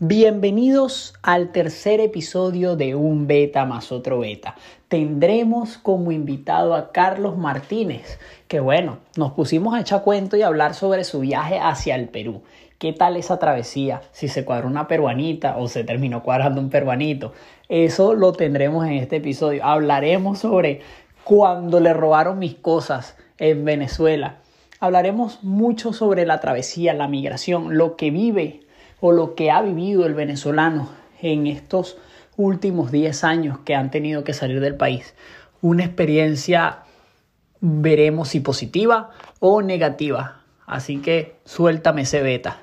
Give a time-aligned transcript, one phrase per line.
[0.00, 4.56] Bienvenidos al tercer episodio de Un Beta más otro Beta.
[4.88, 8.18] Tendremos como invitado a Carlos Martínez,
[8.48, 12.42] que bueno, nos pusimos a echar cuento y hablar sobre su viaje hacia el Perú.
[12.78, 14.02] ¿Qué tal esa travesía?
[14.10, 17.32] Si se cuadró una peruanita o se terminó cuadrando un peruanito.
[17.68, 19.64] Eso lo tendremos en este episodio.
[19.64, 20.80] Hablaremos sobre
[21.22, 24.38] cuando le robaron mis cosas en Venezuela.
[24.80, 28.63] Hablaremos mucho sobre la travesía, la migración, lo que vive
[29.06, 30.88] o lo que ha vivido el venezolano
[31.20, 31.98] en estos
[32.38, 35.14] últimos 10 años que han tenido que salir del país.
[35.60, 36.84] Una experiencia,
[37.60, 40.40] veremos si positiva o negativa.
[40.64, 42.62] Así que suéltame ese beta.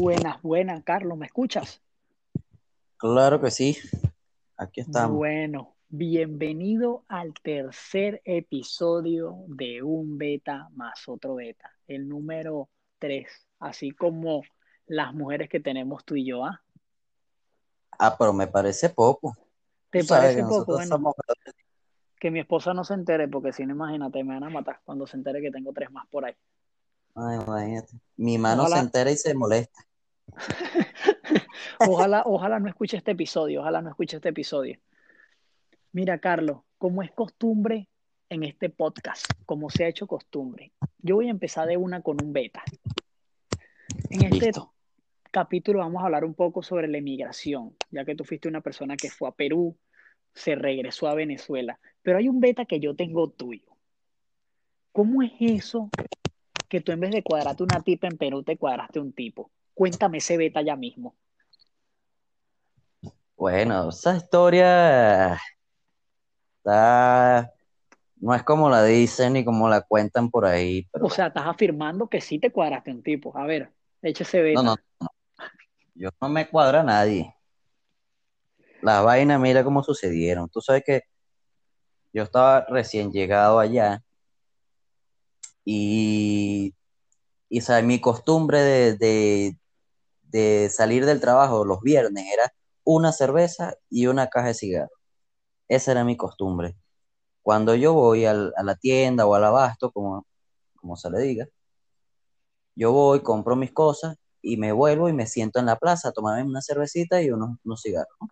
[0.00, 1.82] Buenas, buenas, Carlos, ¿me escuchas?
[2.96, 3.76] Claro que sí.
[4.56, 5.18] Aquí estamos.
[5.18, 13.26] Bueno, bienvenido al tercer episodio de un beta más otro beta, el número 3,
[13.58, 14.42] así como
[14.86, 16.62] las mujeres que tenemos tú y yo, ¿ah?
[17.98, 19.36] Ah, pero me parece poco.
[19.90, 20.74] ¿Te parece que poco?
[20.74, 21.14] Bueno, somos-
[22.20, 25.06] que mi esposa no se entere, porque si no, imagínate, me van a matar cuando
[25.06, 26.34] se entere que tengo tres más por ahí.
[27.14, 27.92] Ay, imagínate.
[28.16, 28.76] Mi mano Ojalá.
[28.76, 29.80] se entera y se molesta.
[31.80, 34.78] Ojalá, ojalá no escuche este episodio, ojalá no escuche este episodio.
[35.92, 37.88] Mira, Carlos, como es costumbre
[38.28, 42.22] en este podcast, como se ha hecho costumbre, yo voy a empezar de una con
[42.22, 42.62] un beta.
[44.10, 44.74] En este Listo.
[45.30, 48.96] capítulo vamos a hablar un poco sobre la emigración, ya que tú fuiste una persona
[48.96, 49.78] que fue a Perú,
[50.34, 53.66] se regresó a Venezuela, pero hay un beta que yo tengo tuyo.
[54.92, 55.90] ¿Cómo es eso
[56.68, 59.50] que tú en vez de cuadrarte una tipa en Perú te cuadraste un tipo?
[59.72, 61.16] Cuéntame ese beta ya mismo.
[63.36, 65.38] Bueno, esa historia
[66.68, 67.52] está...
[68.20, 71.46] No es como la dicen ni como la cuentan por ahí, pero O sea, estás
[71.46, 73.36] afirmando que sí te cuadraste un tipo.
[73.38, 73.70] A ver,
[74.02, 74.60] echa ese beta.
[74.60, 75.08] no, no, no.
[75.94, 77.32] Yo no me cuadra a nadie.
[78.82, 80.48] Las vainas, mira cómo sucedieron.
[80.48, 81.02] Tú sabes que
[82.12, 84.02] yo estaba recién llegado allá
[85.64, 86.74] y,
[87.48, 87.84] y ¿sabes?
[87.84, 89.56] mi costumbre de, de,
[90.22, 92.52] de salir del trabajo los viernes era
[92.84, 94.97] una cerveza y una caja de cigarros.
[95.68, 96.76] Esa era mi costumbre.
[97.42, 100.26] Cuando yo voy al- a la tienda o al abasto, como,
[100.76, 101.48] como se le diga,
[102.76, 106.12] yo voy, compro mis cosas y me vuelvo y me siento en la plaza a
[106.12, 108.16] tomarme una cervecita y unos, unos cigarros.
[108.20, 108.28] ¿no?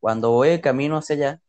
[0.00, 1.42] Cuando voy de camino hacia allá,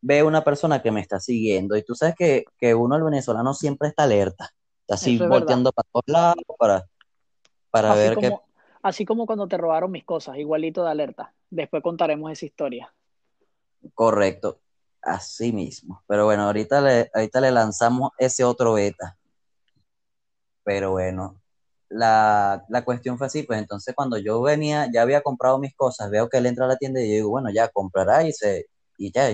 [0.00, 3.54] veo una persona que me está siguiendo y tú sabes que, que uno, el venezolano,
[3.54, 4.50] siempre está alerta,
[4.82, 5.28] está así verdad.
[5.28, 6.84] volteando para todos lados para,
[7.70, 8.28] para Así ver qué...
[8.28, 8.45] como,
[8.86, 11.34] así como cuando te robaron mis cosas, igualito de alerta.
[11.50, 12.94] Después contaremos esa historia.
[13.94, 14.60] Correcto,
[15.02, 16.02] así mismo.
[16.06, 19.18] Pero bueno, ahorita le, ahorita le lanzamos ese otro beta.
[20.64, 21.40] Pero bueno,
[21.88, 26.08] la, la cuestión fue así, pues entonces cuando yo venía, ya había comprado mis cosas,
[26.10, 28.66] veo que él entra a la tienda y yo digo, bueno, ya comprará y se,
[28.98, 29.28] y ya.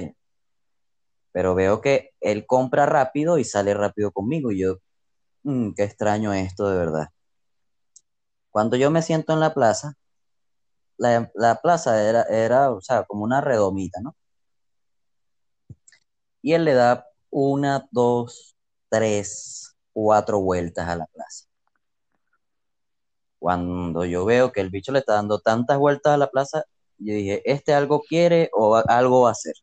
[1.32, 4.76] Pero veo que él compra rápido y sale rápido conmigo y yo,
[5.44, 7.08] "Mm, qué extraño esto de verdad.
[8.52, 9.94] Cuando yo me siento en la plaza,
[10.98, 14.14] la, la plaza era, era, o sea, como una redomita, ¿no?
[16.42, 18.56] Y él le da una, dos,
[18.88, 21.46] tres, cuatro vueltas a la plaza.
[23.38, 26.64] Cuando yo veo que el bicho le está dando tantas vueltas a la plaza,
[26.98, 29.54] yo dije, ¿este algo quiere o algo va a hacer?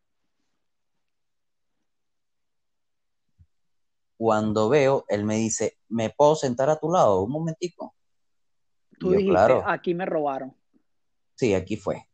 [4.17, 7.95] Cuando veo, él me dice, ¿me puedo sentar a tu lado un momentico?
[8.99, 10.53] Tú yo, dijiste, claro, aquí me robaron.
[11.35, 12.05] sí, aquí fue.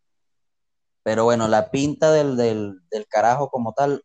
[1.04, 4.04] Pero bueno, la pinta del, del, del carajo como tal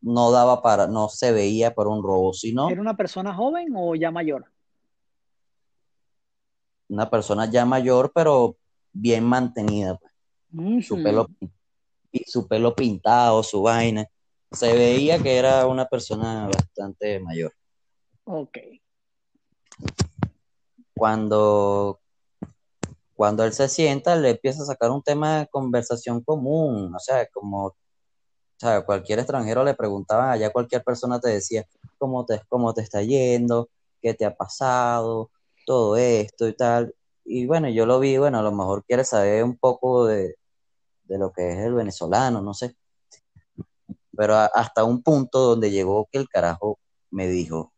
[0.00, 3.94] no daba para, no se veía para un robo, sino ¿Era una persona joven o
[3.94, 4.46] ya mayor?
[6.88, 8.56] una persona ya mayor, pero
[8.92, 10.86] bien mantenida, pues.
[10.86, 11.26] Su pelo,
[12.26, 14.06] su pelo pintado, su vaina.
[14.50, 17.54] Se veía que era una persona bastante mayor.
[18.24, 18.58] Ok.
[21.02, 21.98] Cuando,
[23.16, 26.94] cuando él se sienta, le empieza a sacar un tema de conversación común.
[26.94, 27.74] O sea, como,
[28.62, 31.66] o cualquier extranjero le preguntaban, allá cualquier persona te decía,
[31.98, 33.68] ¿cómo te, cómo te está yendo?
[34.00, 35.32] ¿Qué te ha pasado?
[35.66, 36.94] Todo esto y tal.
[37.24, 40.36] Y bueno, yo lo vi, bueno, a lo mejor quiere saber un poco de,
[41.02, 42.76] de lo que es el venezolano, no sé.
[44.16, 46.78] Pero hasta un punto donde llegó que el carajo
[47.10, 47.72] me dijo,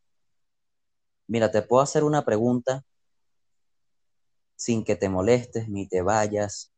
[1.27, 2.85] mira, te puedo hacer una pregunta
[4.57, 6.73] sin que te molestes, ni te vayas,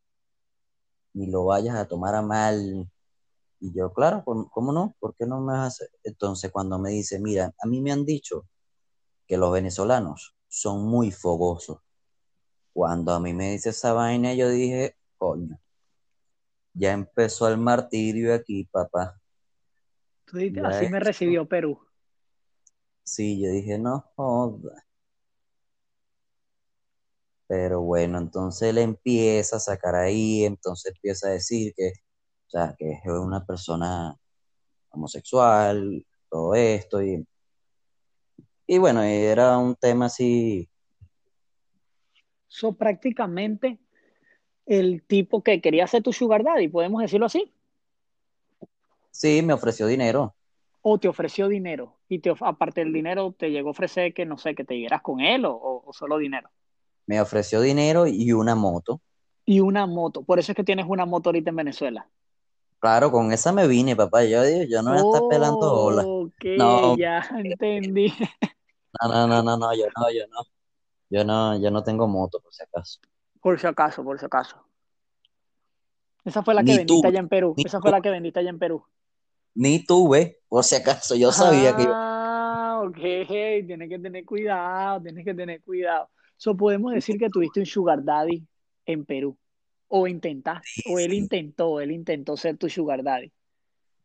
[1.15, 2.91] ni lo vayas a tomar a mal.
[3.61, 4.95] Y yo, claro, ¿cómo no?
[4.99, 5.89] ¿Por qué no me hace?
[6.05, 8.47] Entonces, cuando me dice, mira, a mí me han dicho
[9.27, 11.81] que los venezolanos son muy fogosos.
[12.73, 15.59] Cuando a mí me dice esa vaina, yo dije, coño,
[16.75, 19.19] ya empezó el martirio aquí, papá.
[20.27, 21.81] Tú así me recibió Perú.
[23.03, 24.86] Sí, yo dije, no joda.
[27.49, 31.93] Pero bueno, entonces él empieza a sacar ahí, entonces empieza a decir que,
[32.47, 34.17] o sea, que es una persona
[34.91, 37.25] homosexual, todo esto, y,
[38.67, 40.69] y bueno, era un tema así.
[42.49, 43.79] So, prácticamente
[44.65, 47.53] el tipo que quería ser tu sugar daddy, podemos decirlo así.
[49.13, 50.35] Sí, me ofreció dinero.
[50.83, 51.97] O te ofreció dinero.
[52.09, 55.03] Y te, aparte del dinero, te llegó a ofrecer que, no sé, que te dieras
[55.03, 56.51] con él o, o solo dinero
[57.07, 59.01] me ofreció dinero y una moto.
[59.45, 60.23] Y una moto.
[60.23, 62.09] Por eso es que tienes una moto ahorita en Venezuela.
[62.79, 64.25] Claro, con esa me vine, papá.
[64.25, 66.05] Yo, yo no voy a estar pelando olas.
[66.07, 66.97] Ok, no.
[66.97, 68.13] ya entendí.
[69.03, 70.43] No, no, no, no, no, yo no, yo no.
[71.09, 72.99] Yo no, yo no tengo moto, por si acaso.
[73.41, 74.57] Por si acaso, por si acaso.
[76.25, 77.55] Esa fue la que vendiste allá en Perú.
[77.57, 78.85] Esa fue la que vendiste allá en Perú.
[79.55, 81.15] Ni tuve, por si acaso.
[81.15, 81.93] Yo sabía que iba.
[81.95, 82.97] Ah, ok.
[83.67, 86.11] Tienes que tener cuidado, tienes que tener cuidado.
[86.37, 88.47] So, podemos decir que tuviste un sugar daddy
[88.85, 89.37] en Perú.
[89.89, 93.33] O intentaste, o él intentó, él intentó ser tu sugar daddy.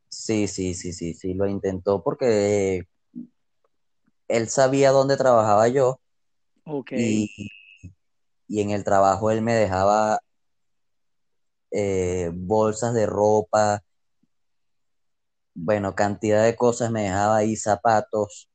[0.10, 2.88] Sí, sí, sí, sí, sí, lo intentó porque
[4.28, 6.00] él sabía dónde trabajaba yo.
[6.66, 6.92] Ok.
[6.94, 7.30] Y,
[8.50, 10.20] en el trabajo él me dejaba
[11.72, 13.82] eh, bolsas de ropa,
[15.54, 18.50] bueno, cantidad de cosas, me dejaba ahí zapatos.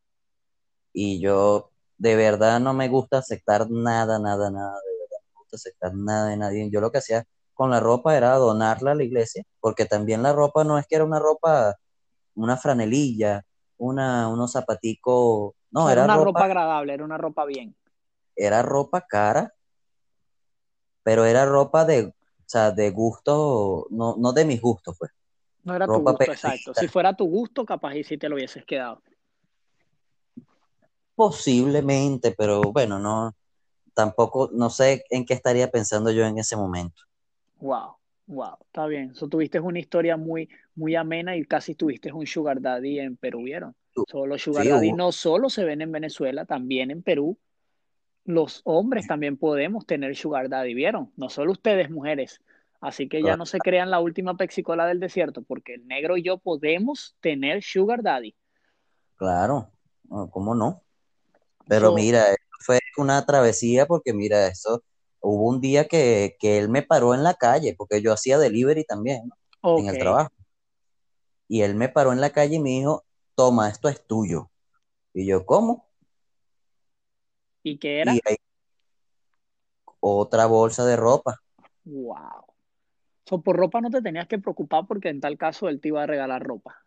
[0.93, 5.39] Y yo de verdad no me gusta aceptar nada, nada, nada, de verdad no me
[5.41, 6.71] gusta aceptar nada de nadie.
[6.71, 10.33] Yo lo que hacía con la ropa era donarla a la iglesia, porque también la
[10.33, 11.77] ropa no es que era una ropa,
[12.35, 13.43] una franelilla,
[13.79, 17.75] una, unos zapaticos, no, era, una ropa, agradable, era una ropa bien.
[18.35, 19.55] Era ropa cara,
[21.03, 22.15] pero era ropa de, o
[22.45, 25.11] sea, de gusto, no, no de mis gustos, pues.
[25.65, 26.75] No era tu gusto, exacto.
[26.75, 29.03] Si fuera tu gusto, capaz y si te lo hubieses quedado.
[31.17, 33.35] Posiblemente, pero bueno, no,
[33.95, 37.03] tampoco, no sé en qué estaría pensando yo en ese momento.
[37.59, 37.97] Wow,
[38.27, 39.15] wow, está bien.
[39.15, 43.45] So, tuviste una historia muy, muy amena y casi tuviste un sugar daddy en Perú,
[43.45, 43.75] ¿vieron?
[44.07, 47.39] Solo sugar daddy no solo se ven en Venezuela, también en Perú.
[48.27, 51.11] Los hombres también podemos tener sugar daddy, ¿vieron?
[51.17, 52.43] No solo ustedes, mujeres.
[52.81, 56.23] Así que ya no se crean la última pexicola del desierto, porque el negro y
[56.23, 58.37] yo podemos tener sugar daddy.
[59.17, 59.71] Claro,
[60.31, 60.83] ¿cómo no?
[61.69, 62.25] Pero mira,
[62.61, 64.83] fue una travesía porque mira, eso,
[65.21, 69.31] hubo un día que, él me paró en la calle, porque yo hacía delivery también,
[69.63, 70.31] En el trabajo.
[71.49, 73.05] Y él me paró en la calle y me dijo,
[73.35, 74.51] toma, esto es tuyo.
[75.13, 75.89] Y yo, ¿cómo?
[77.63, 78.15] ¿Y qué era?
[80.01, 81.41] otra bolsa de ropa.
[81.85, 82.45] Wow.
[83.25, 86.03] So, por ropa no te tenías que preocupar porque en tal caso él te iba
[86.03, 86.86] a regalar ropa.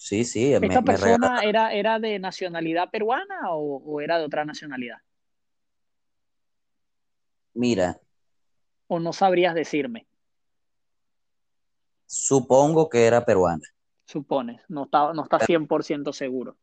[0.00, 0.54] Sí, sí.
[0.54, 4.96] ¿Esta persona era, era de nacionalidad peruana o, era de otra nacionalidad?
[7.52, 8.00] Mira.
[8.86, 10.06] ¿O no sabrías decirme?
[12.06, 13.62] Supongo que era peruana.
[14.06, 16.56] Supones, no está, no está 100% seguro.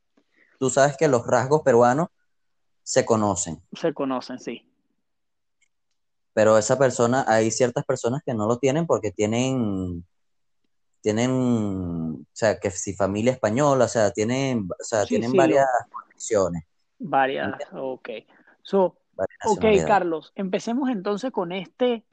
[0.57, 2.07] Tú sabes que los rasgos peruanos
[2.81, 3.61] se conocen.
[3.71, 4.67] Se conocen, sí.
[6.33, 10.03] Pero esa persona, hay ciertas personas que no lo tienen porque tienen
[11.07, 16.65] tienen, o sea, que si familia española, o sea, tienen, o sea, tienen varias conexiones.
[16.99, 18.09] Varias, ok.
[18.61, 18.97] So,
[19.45, 22.03] ok, Carlos, empecemos entonces con este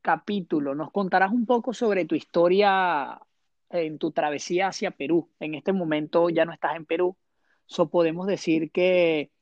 [0.00, 0.74] capítulo.
[0.74, 3.20] Nos contarás un poco sobre tu historia
[3.68, 5.28] en tu travesía hacia Perú.
[5.38, 7.18] En este momento ya no estás en Perú.
[7.66, 9.32] So, podemos decir que,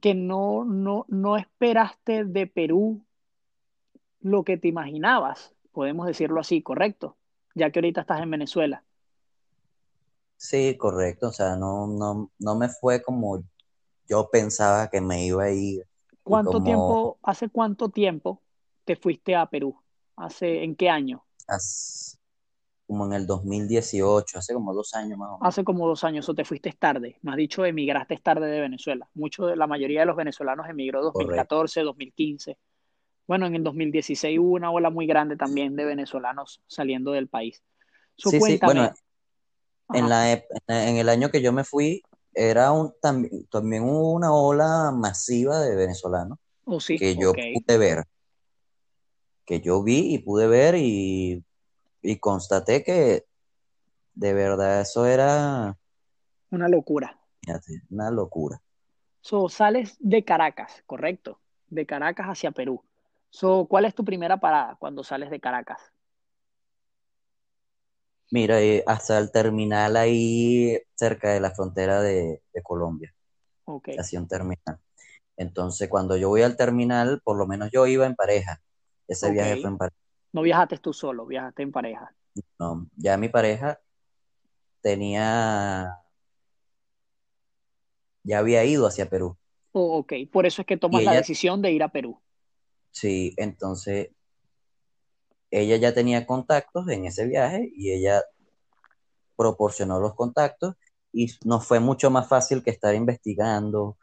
[0.00, 3.06] que no, no, no esperaste de Perú
[4.18, 5.54] lo que te imaginabas.
[5.70, 7.16] Podemos decirlo así, ¿correcto?
[7.54, 8.84] Ya que ahorita estás en Venezuela.
[10.36, 13.44] Sí, correcto, o sea, no, no, no me fue como
[14.08, 15.86] yo pensaba que me iba a ir.
[16.22, 18.42] ¿Cuánto tiempo, hace cuánto tiempo
[18.84, 19.76] te fuiste a Perú?
[20.16, 21.24] ¿Hace, en qué año?
[22.86, 25.48] como en el 2018, hace como dos años más o menos.
[25.48, 27.18] Hace como dos años, o te fuiste tarde.
[27.22, 29.08] Me has dicho, emigraste tarde de Venezuela.
[29.14, 32.58] Mucho, la mayoría de los venezolanos emigró 2014, 2015.
[33.32, 37.62] Bueno, en el 2016 hubo una ola muy grande también de venezolanos saliendo del país.
[38.14, 38.92] sí, sí, bueno,
[39.94, 42.02] en, la, en el año que yo me fui,
[42.34, 46.98] era un, también, también hubo una ola masiva de venezolanos oh, sí?
[46.98, 48.04] que yo pude ver.
[49.46, 51.42] Que yo vi y pude ver y,
[52.02, 53.24] y constaté que
[54.12, 55.74] de verdad, eso era
[56.50, 57.18] Una locura.
[57.88, 58.60] una locura.
[59.22, 62.84] So, sales de Caracas, correcto, de Caracas hacia Perú.
[63.32, 65.92] So, ¿cuál es tu primera parada cuando sales de Caracas?
[68.30, 73.14] Mira, eh, hasta el terminal ahí cerca de la frontera de, de Colombia,
[73.64, 74.80] Ok, hacia un terminal.
[75.36, 78.60] Entonces, cuando yo voy al terminal, por lo menos yo iba en pareja.
[79.08, 79.96] Ese viaje fue en pareja.
[80.32, 82.14] No viajaste tú solo, viajaste en pareja.
[82.58, 83.78] No, ya mi pareja
[84.80, 85.98] tenía,
[88.24, 89.36] ya había ido hacia Perú.
[89.72, 92.20] Oh, ok, por eso es que tomas la decisión de ir a Perú.
[92.92, 94.10] Sí, entonces
[95.52, 98.24] ella ya tenía contactos en ese viaje y ella
[99.36, 100.74] proporcionó los contactos
[101.12, 103.98] y nos fue mucho más fácil que estar investigando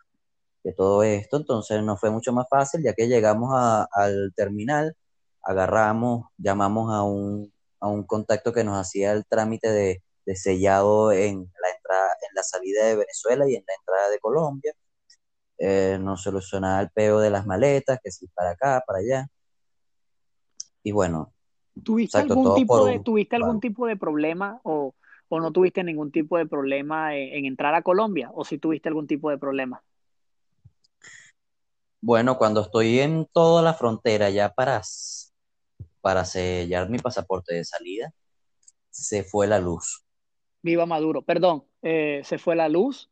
[0.63, 1.38] de todo esto.
[1.38, 4.96] Entonces nos fue mucho más fácil ya que llegamos a- al terminal,
[5.43, 11.12] agarramos, llamamos a un, a un contacto que nos hacía el trámite de, de sellado
[11.13, 14.74] en la entrada, en la salida de Venezuela y en la entrada de Colombia.
[15.59, 19.27] Eh, nos solucionaba el peo de las maletas, que si para acá, para allá.
[20.83, 21.33] Y bueno,
[21.83, 24.95] ¿Tuviste exacto, algún tipo por de, tuviste algún tipo de problema o,
[25.27, 28.31] o no tuviste ningún tipo de problema en, en entrar a Colombia?
[28.33, 29.83] ¿O si tuviste algún tipo de problema?
[32.01, 34.81] Bueno, cuando estoy en toda la frontera ya para,
[36.01, 38.13] para sellar mi pasaporte de salida,
[38.89, 40.05] se fue la luz.
[40.61, 41.21] Viva Maduro.
[41.21, 43.09] Perdón, eh, se fue la luz.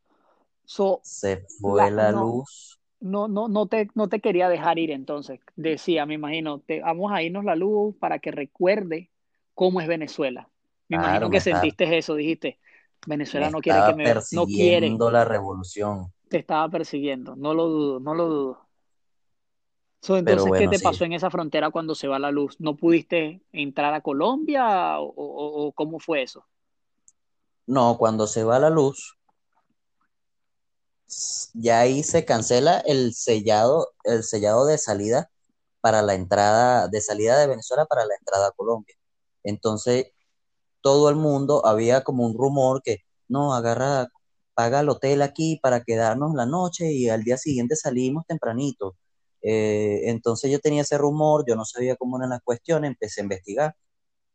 [0.67, 2.79] So, Se fue la no, luz.
[3.01, 5.39] no, no, no te, no te quería dejar ir entonces.
[5.55, 9.12] Decía, me imagino, te, vamos a irnos la luz para que recuerde
[9.55, 10.50] cómo es Venezuela.
[10.89, 12.59] Me imagino que me sentiste eso, dijiste,
[13.05, 16.12] Venezuela no quiere que me, no quieren, persiguiendo la revolución.
[16.29, 17.36] te estaba persiguiendo.
[17.36, 18.67] No lo dudo, no lo dudo.
[20.01, 20.79] So, entonces, ¿qué te sí.
[20.79, 22.59] pasó en esa frontera cuando se va la luz?
[22.59, 26.45] ¿No pudiste entrar a Colombia o, o- o cómo fue eso?
[27.65, 29.16] No, cuando se va la luz,
[31.53, 35.31] ya ahí se cancela el sellado, el sellado de salida
[35.81, 38.95] para la entrada, de salida de Venezuela para la entrada a Colombia.
[39.43, 40.07] Entonces,
[40.81, 44.09] todo el mundo, había como un rumor que, no, agarra,
[44.53, 48.97] paga el hotel aquí para quedarnos la noche y al día siguiente salimos tempranito.
[49.41, 53.23] Eh, entonces yo tenía ese rumor, yo no sabía cómo eran las cuestiones, empecé a
[53.25, 53.75] investigar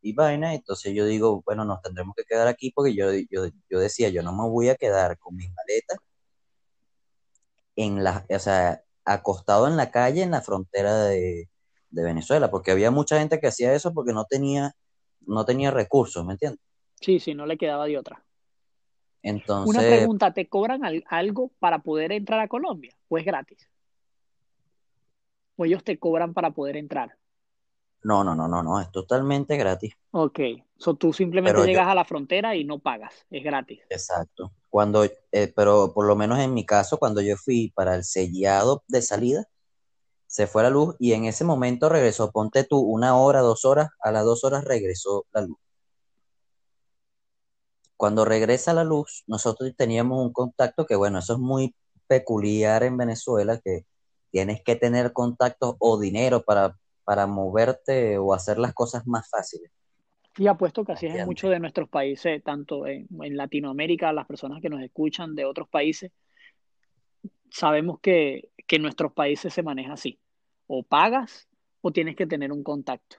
[0.03, 3.81] y vaina, entonces yo digo, bueno, nos tendremos que quedar aquí porque yo, yo, yo
[3.81, 5.99] decía, yo no me voy a quedar con mis maletas
[7.77, 11.51] en la, o sea, acostado en la calle en la frontera de,
[11.91, 14.75] de Venezuela, porque había mucha gente que hacía eso porque no tenía,
[15.23, 16.61] no tenía recursos, ¿me entiendes?
[17.03, 18.25] Sí, sí, no le quedaba de otra.
[19.65, 22.97] Una Entonces, pregunta, ¿te cobran al- algo para poder entrar a Colombia?
[23.09, 23.69] ¿O es gratis?
[25.57, 27.17] ¿O ellos te cobran para poder entrar?
[28.05, 29.95] no, no, no, no, no, es totalmente gratis.
[30.11, 30.41] Ok,
[30.79, 33.81] so tú simplemente Pero yo, llegas a la frontera y no pagas, es gratis.
[33.89, 34.53] exacto.
[34.73, 38.85] Cuando, eh, pero por lo menos en mi caso, cuando yo fui para el sellado
[38.89, 39.47] de salida,
[40.27, 43.91] se fue la luz y en ese momento regresó, ponte tú, una hora, dos horas,
[44.01, 45.59] a las dos horas regresó la luz.
[47.99, 51.77] Cuando regresa la luz, nosotros teníamos un contacto que, bueno, eso es muy
[52.07, 53.85] peculiar en Venezuela, que
[54.31, 59.71] tienes que tener contactos o dinero para, para moverte o hacer las cosas más fáciles,
[60.37, 64.27] Y apuesto que así es en muchos de nuestros países, tanto en, en Latinoamérica, las
[64.27, 66.11] personas que nos escuchan de otros países,
[67.51, 70.19] sabemos que, que en nuestros países se maneja así.
[70.67, 71.49] O pagas
[71.83, 73.17] o tienes que tener un contacto.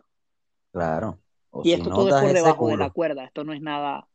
[0.72, 1.20] Claro.
[1.51, 3.62] O Y si esto no, todo es por debajo de la cuerda, esto no es
[3.62, 4.08] nada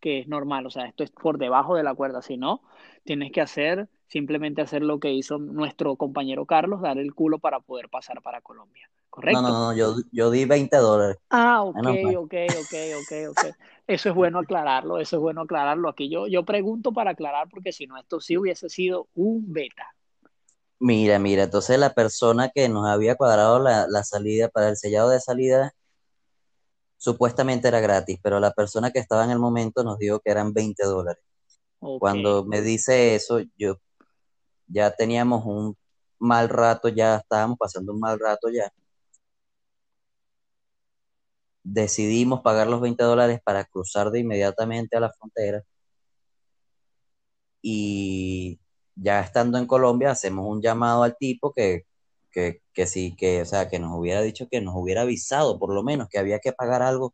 [0.00, 2.62] que es normal, o sea, esto es por debajo de la cuerda, si no,
[3.04, 7.60] tienes que hacer, simplemente hacer lo que hizo nuestro compañero Carlos, dar el culo para
[7.60, 11.16] poder pasar para Colombia, No, no, no, yo, yo di 20 dólares.
[11.30, 13.44] Ah, ok, Menos ok, ok, ok, ok.
[13.86, 15.88] Eso es bueno aclararlo, eso es bueno aclararlo.
[15.88, 19.86] Aquí yo, yo pregunto para aclarar porque si no, esto sí hubiese sido un beta.
[20.78, 25.08] Mira, mira, entonces la persona que nos había cuadrado la, la salida para el sellado
[25.10, 25.72] de salida
[26.96, 30.52] supuestamente era gratis, pero la persona que estaba en el momento nos dijo que eran
[30.52, 31.22] 20 dólares.
[31.98, 33.76] Cuando me dice eso, yo
[34.68, 35.76] ya teníamos un
[36.18, 38.70] mal rato, ya estábamos pasando un mal rato ya.
[41.68, 45.62] Decidimos pagar los 20 dólares para cruzar de inmediatamente a la frontera
[47.68, 48.60] y
[48.94, 51.84] ya estando en Colombia hacemos un llamado al tipo que,
[52.30, 55.74] que, que sí, que, o sea, que nos hubiera dicho que nos hubiera avisado por
[55.74, 57.12] lo menos que había que pagar algo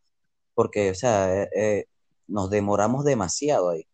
[0.53, 1.85] porque, o sea, eh, eh,
[2.27, 3.87] nos demoramos demasiado ahí.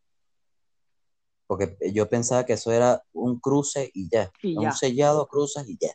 [1.47, 5.79] Porque yo pensaba que eso era un cruce y ya, y un sellado, cruzas y
[5.81, 5.93] ya.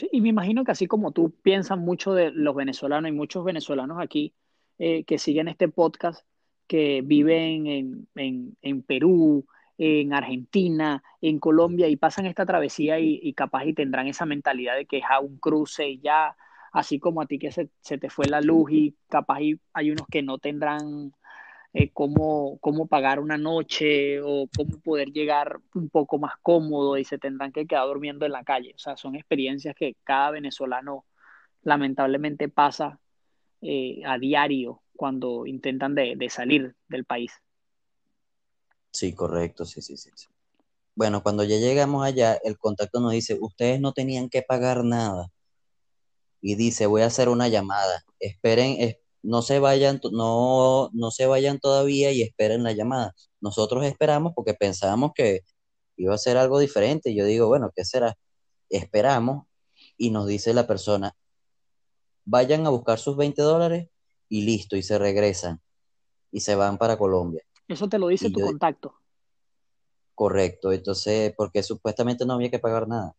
[0.00, 3.44] Sí, y me imagino que así como tú piensas mucho de los venezolanos y muchos
[3.44, 4.34] venezolanos aquí
[4.78, 6.26] eh, que siguen este podcast,
[6.66, 9.44] que viven en, en, en Perú,
[9.76, 14.86] en Argentina, en Colombia y pasan esta travesía y, capaz y tendrán esa mentalidad de
[14.86, 16.34] que es a un cruce y ya,
[16.72, 19.90] así como a ti que se, se te fue la luz y capaz y hay
[19.90, 21.12] unos que no tendrán
[21.72, 27.04] eh, cómo, cómo pagar una noche o cómo poder llegar un poco más cómodo y
[27.04, 28.72] se tendrán que quedar durmiendo en la calle.
[28.74, 31.06] O sea, son experiencias que cada venezolano
[31.62, 32.98] lamentablemente pasa
[33.60, 37.32] eh, a diario cuando intentan de, de salir del país.
[38.92, 40.10] Sí, correcto, sí, sí, sí,
[40.96, 45.28] Bueno, cuando ya llegamos allá, el contacto nos dice, ustedes no tenían que pagar nada.
[46.40, 48.04] Y dice, voy a hacer una llamada.
[48.18, 48.76] Esperen,
[49.22, 53.14] no se vayan, no, no se vayan todavía y esperen la llamada.
[53.40, 55.40] Nosotros esperamos porque pensábamos que
[55.96, 57.14] iba a ser algo diferente.
[57.14, 58.16] Yo digo, bueno, ¿qué será?
[58.68, 59.46] Esperamos
[59.96, 61.14] y nos dice la persona,
[62.24, 63.88] vayan a buscar sus 20 dólares
[64.28, 65.60] y listo, y se regresan
[66.30, 67.42] y se van para Colombia.
[67.68, 68.94] Eso te lo dice tu contacto.
[70.14, 73.14] Correcto, entonces, porque supuestamente no había que pagar nada.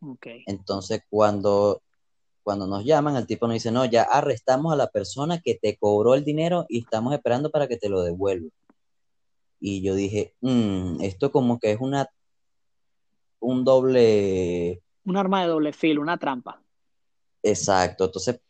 [0.00, 0.44] Okay.
[0.46, 1.82] Entonces, cuando,
[2.46, 5.76] cuando nos llaman, el tipo nos dice, no, ya arrestamos a la persona que te
[5.76, 8.50] cobró el dinero y estamos esperando para que te lo devuelva.
[9.58, 12.08] Y yo dije, mm, esto como que es una,
[13.40, 14.80] un doble...
[15.04, 16.62] Un arma de doble filo, una trampa.
[17.42, 18.40] Exacto, entonces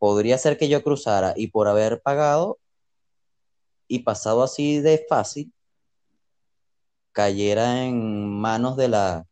[0.00, 2.58] podría ser que yo cruzara y por haber pagado
[3.86, 5.52] y pasado así de fácil,
[7.12, 9.28] cayera en manos de la,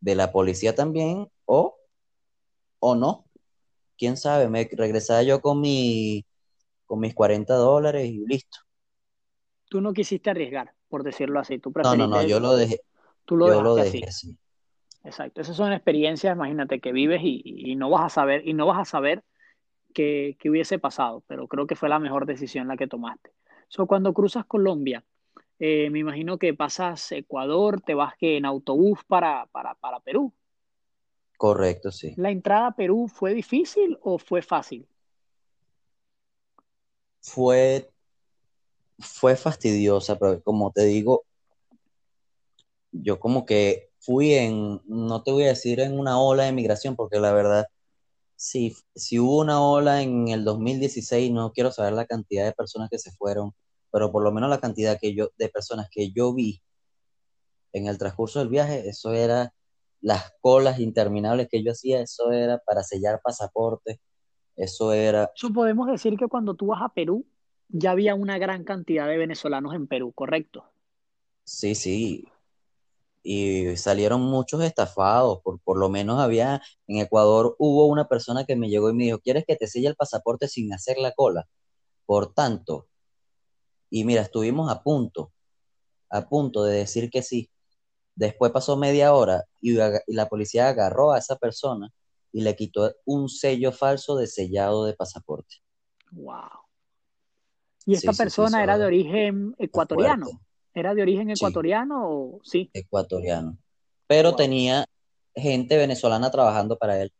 [0.00, 1.76] de la policía también, o,
[2.80, 3.23] o no.
[3.96, 6.24] Quién sabe, me regresaba yo con, mi,
[6.86, 8.58] con mis 40 dólares y listo.
[9.68, 11.58] Tú no quisiste arriesgar, por decirlo así.
[11.58, 12.80] Tú no, no, no, yo lo dejé.
[13.24, 14.38] Tú lo, yo lo dejé así.
[15.04, 18.78] Exacto, esas son experiencias, imagínate, que vives y, no vas a saber, y no vas
[18.78, 19.22] a saber
[19.92, 23.32] qué, qué hubiese pasado, pero creo que fue la mejor decisión la que tomaste.
[23.68, 25.04] So, cuando cruzas Colombia,
[25.58, 30.32] eh, me imagino que pasas Ecuador, te vas que en autobús para, para, para Perú.
[31.36, 32.14] Correcto, sí.
[32.16, 34.86] ¿La entrada a Perú fue difícil o fue fácil?
[37.20, 37.90] Fue,
[38.98, 41.24] fue fastidiosa, pero como te digo,
[42.92, 46.96] yo como que fui en, no te voy a decir en una ola de migración,
[46.96, 47.66] porque la verdad
[48.36, 52.90] si, si hubo una ola en el 2016, no quiero saber la cantidad de personas
[52.90, 53.54] que se fueron,
[53.90, 56.62] pero por lo menos la cantidad que yo, de personas que yo vi
[57.72, 59.52] en el transcurso del viaje, eso era
[60.04, 63.98] las colas interminables que yo hacía, eso era para sellar pasaportes,
[64.54, 65.32] eso era...
[65.34, 67.24] Eso podemos decir que cuando tú vas a Perú,
[67.68, 70.70] ya había una gran cantidad de venezolanos en Perú, ¿correcto?
[71.44, 72.28] Sí, sí,
[73.22, 78.56] y salieron muchos estafados, por, por lo menos había, en Ecuador hubo una persona que
[78.56, 81.48] me llegó y me dijo, ¿quieres que te selle el pasaporte sin hacer la cola?
[82.04, 82.88] Por tanto,
[83.88, 85.32] y mira, estuvimos a punto,
[86.10, 87.50] a punto de decir que sí.
[88.14, 91.90] Después pasó media hora y, la policía agarró a esa persona
[92.32, 95.56] y le quitó un sello falso de sellado de pasaporte.
[96.12, 96.64] Wow.
[97.86, 100.26] ¿Y esta persona era de origen ecuatoriano?
[100.72, 102.70] ¿Era de origen ecuatoriano o sí?
[102.72, 103.58] Ecuatoriano.
[104.06, 104.84] Pero tenía
[105.34, 107.12] gente venezolana trabajando para él.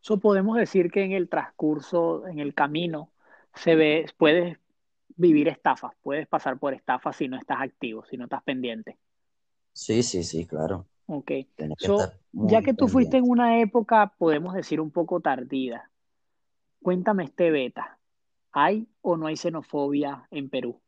[0.00, 3.10] So, podemos decir que en el transcurso, en el camino,
[3.54, 4.58] se ve, puedes
[5.16, 8.98] vivir estafas, puedes pasar por estafas si no estás activo, si no estás pendiente.
[9.72, 10.86] Sí, sí, sí, claro.
[11.06, 11.30] Ok.
[12.32, 15.90] ya que tú fuiste en una época, podemos decir, un poco tardía,
[16.82, 17.98] cuéntame este beta.
[18.52, 20.80] ¿Hay o no hay xenofobia en Perú?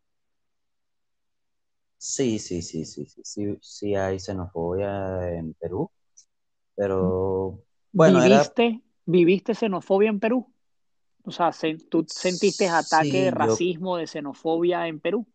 [1.98, 5.90] Sí, sí, sí, sí, sí, sí, sí hay xenofobia en Perú,
[6.76, 8.66] pero bueno, ¿Viviste,
[9.06, 10.38] ¿viviste xenofobia en Perú?
[11.24, 11.50] O sea,
[11.90, 15.26] ¿tú sentiste ataque de racismo, de xenofobia en Perú?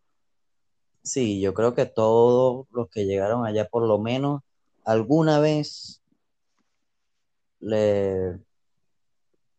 [1.06, 4.42] Sí, yo creo que todos los que llegaron allá, por lo menos
[4.84, 6.02] alguna vez,
[7.60, 8.40] le,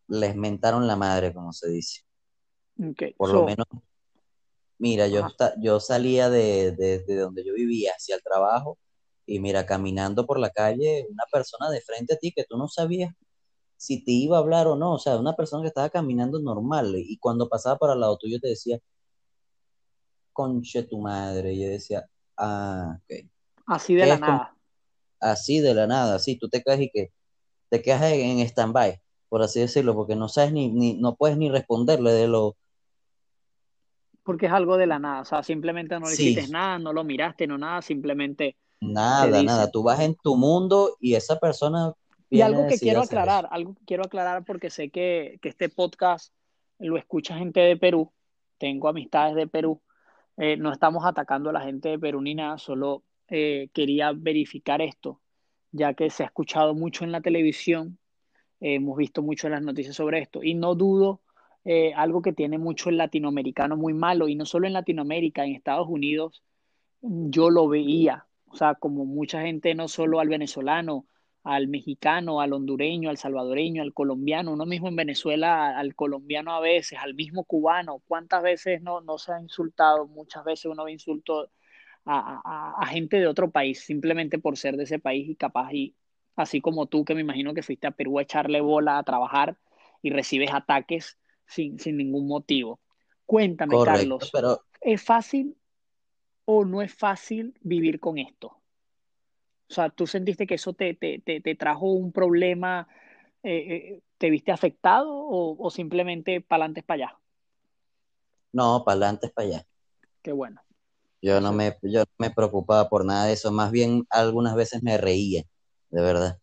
[0.09, 2.01] les mentaron la madre, como se dice.
[2.77, 3.13] Okay.
[3.13, 3.65] Por lo menos
[4.77, 5.25] Mira, yo,
[5.59, 8.77] yo salía de, donde yo vivía hacia el trabajo
[9.25, 12.67] y mira, caminando por la calle, una persona de frente a ti que tú no
[12.67, 13.13] sabías
[13.77, 16.93] si te iba a hablar o no, o sea, una persona que estaba caminando normal
[16.97, 18.79] y cuando pasaba por al lado tuyo te decía,
[20.37, 22.05] conche tu madre, y yo decía,
[22.37, 23.25] ah, ok.
[23.65, 24.55] Así de la nada.
[25.19, 27.11] Así de la nada, sí, tú te quedas y que
[27.69, 31.49] te quedas en stand-by, por así decirlo, porque no sabes ni, ni, no puedes ni
[31.49, 32.55] responderle de lo
[34.23, 37.05] porque es algo de la nada, o sea, simplemente no le hiciste nada, no lo
[37.05, 38.57] miraste, no nada, simplemente...
[38.81, 41.93] Nada, nada, tú vas en tu mundo y esa persona...
[42.29, 46.33] Y algo que quiero aclarar, algo que quiero aclarar porque sé que, que este podcast
[46.77, 48.11] lo escucha gente de Perú,
[48.57, 49.81] tengo amistades de Perú,
[50.37, 55.19] Eh, no estamos atacando a la gente de solo eh, quería verificar esto,
[55.71, 57.97] ya que se ha escuchado mucho en la televisión,
[58.59, 61.21] eh, hemos visto mucho en las noticias sobre esto, y no dudo
[61.95, 65.89] algo que tiene mucho el latinoamericano muy malo, y no solo en Latinoamérica, en Estados
[65.89, 66.41] Unidos,
[67.01, 71.07] yo lo veía, o sea, como mucha gente, no solo al venezolano,
[71.47, 76.59] al mexicano, al hondureño, al salvadoreño, al colombiano, uno mismo en Venezuela, al colombiano a
[76.59, 80.07] veces, al mismo cubano, ¿cuántas veces no, no se ha insultado?
[80.07, 81.49] Muchas veces uno ve insultos
[82.03, 85.71] a, a, a, gente de otro país simplemente por ser de ese país y capaz
[85.71, 85.95] y
[86.35, 89.57] así como tú que me imagino que fuiste a Perú a echarle bola a trabajar
[90.01, 92.81] y recibes ataques sin, sin ningún motivo.
[93.25, 95.55] Cuéntame, Correcto, Carlos, pero ¿es fácil
[96.43, 98.56] o no es fácil vivir con esto?
[99.69, 102.87] O sea, ¿tú sentiste que eso te, te, te, te trajo un problema,
[103.43, 107.19] eh, eh, te viste afectado o, o simplemente para adelante para allá?
[108.53, 109.67] no, para adelante, para allá.
[110.21, 110.61] Qué bueno.
[111.21, 114.83] Yo no me, yo no me preocupaba por nada de eso, más bien algunas veces
[114.83, 115.43] me reía,
[115.89, 116.39] de verdad,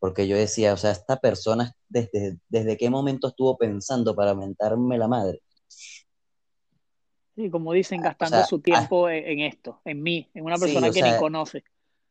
[0.00, 4.98] porque yo decía, o sea, esta persona, ¿desde, desde qué momento estuvo pensando para mentarme
[4.98, 5.42] la madre?
[7.34, 10.44] sí, como dicen, O gastando sea, su ah, tiempo en, en esto, en mí, en
[10.44, 11.64] una persona que ni conoce.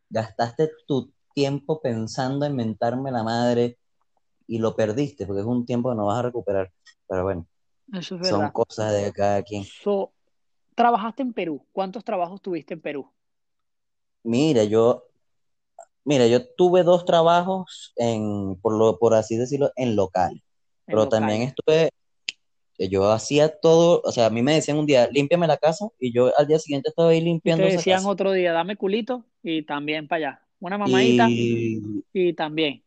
[0.10, 3.78] Gastaste tu tiempo pensando en mentarme la madre
[4.48, 6.72] y lo perdiste, porque es un tiempo que no vas a recuperar.
[7.08, 7.48] Pero bueno,
[7.94, 9.64] Eso es son cosas de cada quien.
[9.64, 10.12] So,
[10.76, 11.66] trabajaste en Perú.
[11.72, 13.12] ¿Cuántos trabajos tuviste en Perú?
[14.24, 15.04] Mira, yo,
[16.04, 21.10] mira, yo tuve dos trabajos en, por lo, por así decirlo, en locales, En pero
[21.10, 21.92] también estuve,
[22.78, 26.14] yo hacía todo, o sea, a mí me decían un día, límpiame la casa, y
[26.14, 28.10] yo al día siguiente estaba ahí Y te limpiando esa decían casa.
[28.10, 30.42] otro día, dame culito y también para allá.
[30.60, 32.84] Una mamadita Y, y también.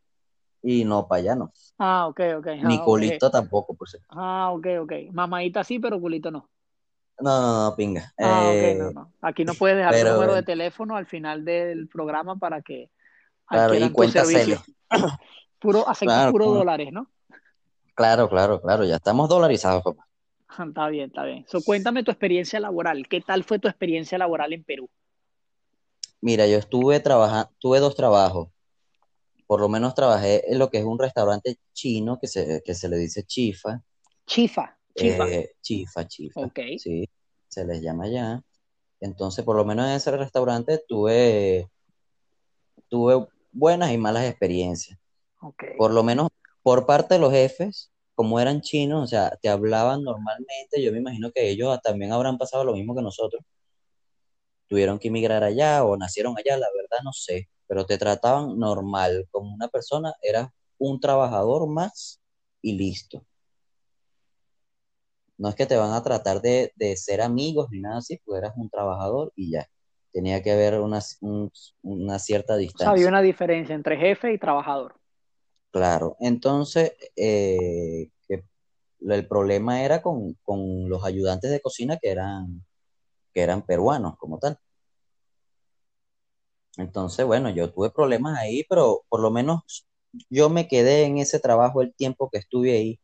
[0.63, 2.47] y no, para allá no, Ah, ok, ok.
[2.63, 3.03] ni Ah, ok.
[3.03, 4.07] Eh, colito tampoco, por cierto.
[4.11, 4.93] Ah, ok, ok.
[5.13, 6.51] Mamadita sí, pero culito no.
[7.21, 8.13] No, no, no, pinga.
[8.21, 9.13] Ah, ok, no, Eh, no.
[9.21, 12.91] Aquí no puedes dejar tu pero número de teléfono al final del programa para que
[13.47, 14.23] claro, y tu cuenta.
[15.61, 17.11] Puro, aceptas Claro, puro dólares, ¿no?
[17.99, 20.07] Claro, claro, claro, ya estamos dolarizados, papá.
[20.69, 21.45] Está bien, está bien.
[21.49, 23.09] So, cuéntame tu experiencia laboral.
[23.09, 24.89] ¿Qué tal fue tu experiencia laboral en Perú?
[26.21, 28.51] Mira, yo estuve trabajando, tuve dos trabajos.
[29.49, 32.89] Por lo menos trabajé en lo que es un restaurante chino que se, que se
[32.89, 33.83] le dice chifa.
[34.27, 35.29] Chifa, chifa.
[35.29, 37.09] Eh, chifa, chifa, Ok, sí,
[37.49, 38.41] se les llama allá.
[39.01, 41.69] Entonces, por lo menos en ese restaurante tuve,
[42.89, 44.97] tuve buenas y malas experiencias.
[45.41, 45.65] ok.
[45.77, 46.29] Por lo menos
[46.63, 50.83] por parte de los jefes, como eran chinos, o sea, te hablaban normalmente.
[50.83, 53.43] Yo me imagino que ellos también habrán pasado lo mismo que nosotros.
[54.69, 59.27] Tuvieron que emigrar allá o nacieron allá, la verdad no sé, pero te trataban normal,
[59.31, 62.21] como una persona, eras un trabajador más
[62.61, 63.25] y listo.
[65.39, 68.39] No es que te van a tratar de, de ser amigos ni nada así, porque
[68.41, 69.67] eras un trabajador y ya.
[70.13, 71.51] Tenía que haber una, un-
[71.83, 73.09] una cierta O sea, había distancia.
[73.09, 74.98] una diferencia entre jefe y trabajador.
[75.71, 78.11] Claro, entonces eh,
[79.01, 82.65] el problema era con, con los ayudantes de cocina que eran,
[83.35, 84.59] que eran peruanos como tal.
[86.79, 89.87] Entonces, bueno, yo tuve problemas ahí, pero por lo menos
[90.31, 93.01] yo me quedé en ese trabajo el tiempo que estuve ahí,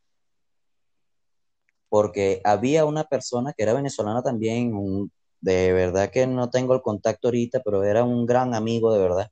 [1.88, 4.72] porque había una persona que era venezolana también,
[5.40, 9.30] de verdad que no tengo el contacto ahorita, pero era un gran amigo de verdad,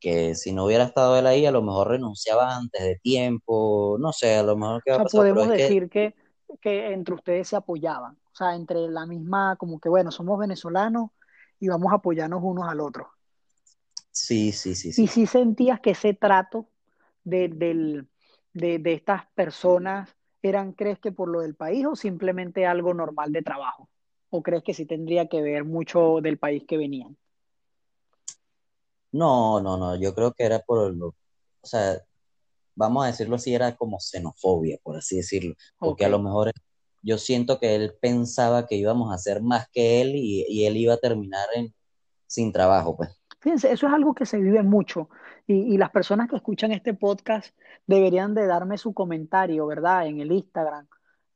[0.00, 4.12] que si no hubiera estado él ahí, a lo mejor renunciaba antes de tiempo, no
[4.12, 6.14] sé, a lo mejor qué O a sea, pasar, podemos que decir que,
[6.60, 8.14] que entre ustedes se apoyaban.
[8.32, 11.10] O sea, entre la misma, como que bueno, somos venezolanos
[11.58, 13.10] y vamos a apoyarnos unos al otro.
[14.12, 15.08] sí, sí, sí, Y sí.
[15.08, 16.68] si sentías que ese trato
[17.24, 18.08] de, del-
[18.52, 23.32] de, de estas personas eran, ¿crees que por lo del país o simplemente algo normal
[23.32, 23.88] de trabajo?
[24.30, 27.16] ¿O crees que sí tendría que ver mucho del país que venían?
[29.12, 32.00] No, no, no, yo creo que era por lo, o sea,
[32.74, 36.52] vamos a decirlo así, era como xenofobia, por así decirlo, porque a lo mejor
[37.02, 40.76] yo siento que él pensaba que íbamos a hacer más que él y, y él
[40.76, 41.74] iba a terminar en,
[42.26, 43.10] sin trabajo, pues.
[43.40, 45.08] Fíjense, eso es algo que se vive mucho
[45.46, 47.54] y, y las personas que escuchan este podcast
[47.86, 50.06] deberían de darme su comentario, ¿verdad?
[50.06, 50.86] En el Instagram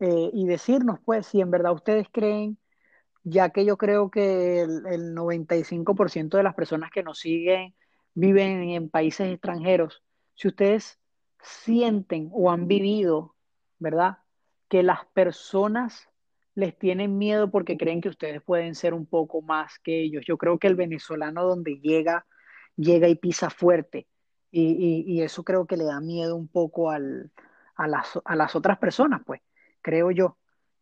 [0.00, 2.58] eh, y decirnos, pues, si en verdad ustedes creen,
[3.24, 7.74] ya que yo creo que el, el 95% de las personas que nos siguen
[8.14, 11.00] viven en países extranjeros, si ustedes
[11.42, 13.36] sienten o han vivido,
[13.78, 14.18] ¿verdad?
[14.68, 16.08] Que las personas
[16.54, 20.24] les tienen miedo porque creen que ustedes pueden ser un poco más que ellos.
[20.26, 22.26] Yo creo que el venezolano donde llega,
[22.76, 24.06] llega y pisa fuerte.
[24.50, 24.62] Y,
[25.06, 27.32] y- y eso creo que le da miedo un poco al,
[27.76, 29.40] a las, a las otras personas, pues,
[29.82, 30.38] creo yo.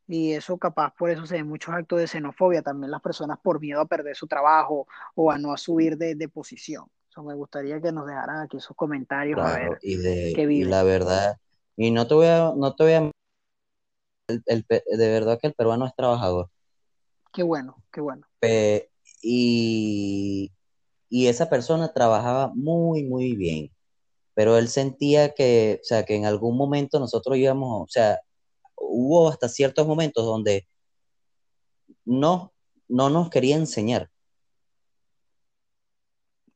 [0.09, 3.61] Y eso capaz, por eso se ven muchos actos de xenofobia, también las personas por
[3.61, 6.87] miedo a perder su trabajo o a no subir de, de posición.
[7.09, 10.43] So, me gustaría que nos dejaran aquí sus comentarios a Claro, ver y de, qué
[10.43, 10.71] y viven.
[10.71, 11.37] la verdad,
[11.77, 13.11] y no te voy a, no te voy a,
[14.29, 16.49] el- el de verdad que el peruano es trabajador.
[17.33, 18.27] Qué bueno, qué bueno.
[18.41, 18.91] Pe-
[19.23, 20.53] y,
[21.09, 23.71] y esa persona trabajaba muy, muy bien.
[24.35, 28.19] Pero él sentía que, o sea, que en algún momento nosotros íbamos, o sea,
[28.77, 30.67] hubo hasta ciertos momentos donde
[32.05, 32.53] no,
[32.89, 34.11] no nos quería enseñar,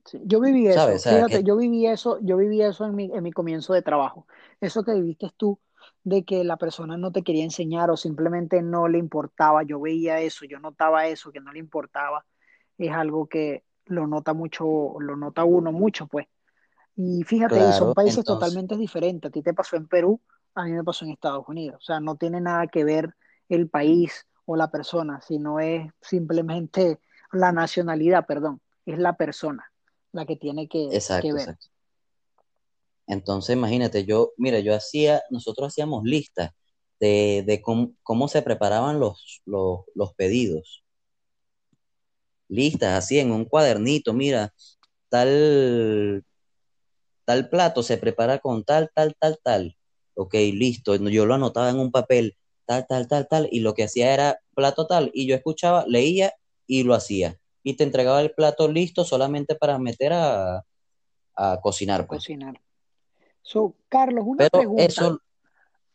[0.04, 0.96] Sí, yo viví ¿sabes?
[0.96, 3.32] eso, O sea, fíjate, que yo viví eso, yo viví eso en mi, en mi
[3.32, 4.26] comienzo de trabajo.
[4.60, 5.58] Eso que viviste tú,
[6.04, 10.20] de que la persona no te quería enseñar o simplemente no le importaba, yo veía
[10.20, 12.24] eso, yo notaba eso, que no le importaba,
[12.78, 16.26] es algo que lo nota mucho, lo nota uno mucho, pues.
[16.94, 19.28] Y fíjate, y son claro, países entonces, totalmente diferentes.
[19.28, 20.20] A ti te pasó en Perú,
[20.56, 21.76] a mí me pasó en Estados Unidos.
[21.78, 23.14] O sea, no tiene nada que ver
[23.48, 26.98] el país o la persona, sino es simplemente
[27.32, 29.70] la nacionalidad, perdón, es la persona
[30.16, 31.40] la que tiene que, que exacto, ver.
[31.40, 31.66] exacto.
[33.06, 36.50] Entonces, imagínate, yo, mira, yo hacía, nosotros hacíamos listas
[36.98, 40.82] de, de cómo, cómo se preparaban los, los, los pedidos.
[42.48, 44.52] Listas así en un cuadernito, mira,
[45.08, 46.24] tal,
[47.24, 49.75] tal plato se prepara con tal, tal, tal, tal.
[50.16, 50.96] Ok, listo.
[50.96, 54.40] Yo lo anotaba en un papel, tal, tal, tal, tal, y lo que hacía era
[54.54, 56.32] plato tal, y yo escuchaba, leía
[56.66, 57.38] y lo hacía.
[57.62, 60.62] Y te entregaba el plato listo solamente para meter a, a
[61.34, 62.20] a cocinar, pues.
[62.20, 62.60] cocinar.
[63.42, 64.82] So, Carlos, una Pero pregunta.
[64.84, 65.20] eso,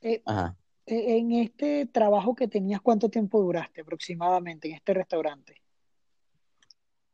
[0.02, 0.56] Eh, ajá,
[0.86, 5.56] eh, en este trabajo que tenías, ¿cuánto tiempo duraste aproximadamente en este restaurante?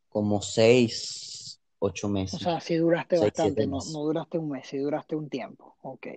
[0.09, 4.67] como seis, ocho O meses, sea, sí duraste seis, bastante, no, no duraste un mes,
[4.67, 5.75] sí duraste un tiempo.
[5.81, 6.07] Ok,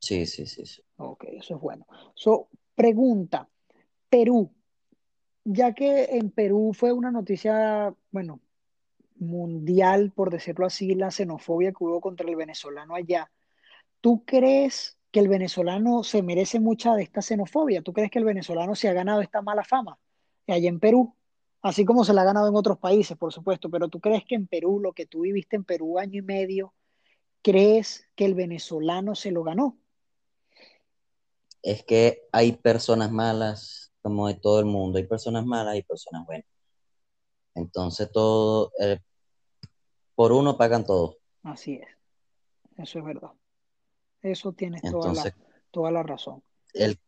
[0.00, 0.82] Sí, sí, sí, sí.
[0.96, 1.86] ok, eso es bueno.
[2.14, 3.48] So, pregunta,
[4.08, 4.50] Perú,
[5.44, 8.40] ya que en Perú fue una noticia, bueno,
[9.16, 13.30] mundial, por decirlo así, la xenofobia que hubo contra el venezolano allá.
[14.00, 17.82] ¿Tú crees que el venezolano se merece mucha de esta xenofobia?
[17.82, 19.98] ¿Tú crees que el venezolano se ha ganado esta mala fama
[20.46, 21.14] allá en Perú?
[21.62, 24.34] Así como se la ha ganado en otros países, por supuesto, pero ¿tú crees que
[24.34, 26.72] en Perú, lo que tú viviste en Perú año y medio,
[27.42, 29.76] crees que el venezolano se lo ganó?
[31.62, 36.24] Es que hay personas malas, como de todo el mundo, hay personas malas y personas
[36.26, 36.46] buenas.
[37.54, 38.98] Entonces todo, eh,
[40.14, 41.16] por uno pagan todo.
[41.42, 41.88] Así es,
[42.76, 43.30] eso es verdad.
[44.22, 45.34] Eso tienes toda la,
[45.70, 46.42] toda la razón.
[46.74, 46.98] el,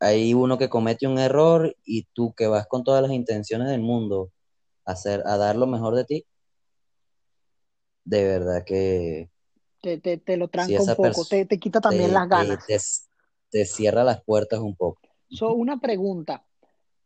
[0.00, 3.80] hay uno que comete un error y tú que vas con todas las intenciones del
[3.80, 4.30] mundo
[4.84, 6.26] a hacer, a dar lo mejor de ti,
[8.04, 9.30] de verdad que
[9.82, 13.07] Te, te, te lo si tranca un poco, te, te quita también las ganas.
[13.50, 15.00] Te, cierra las puertas un poco.
[15.30, 16.44] So, una pregunta.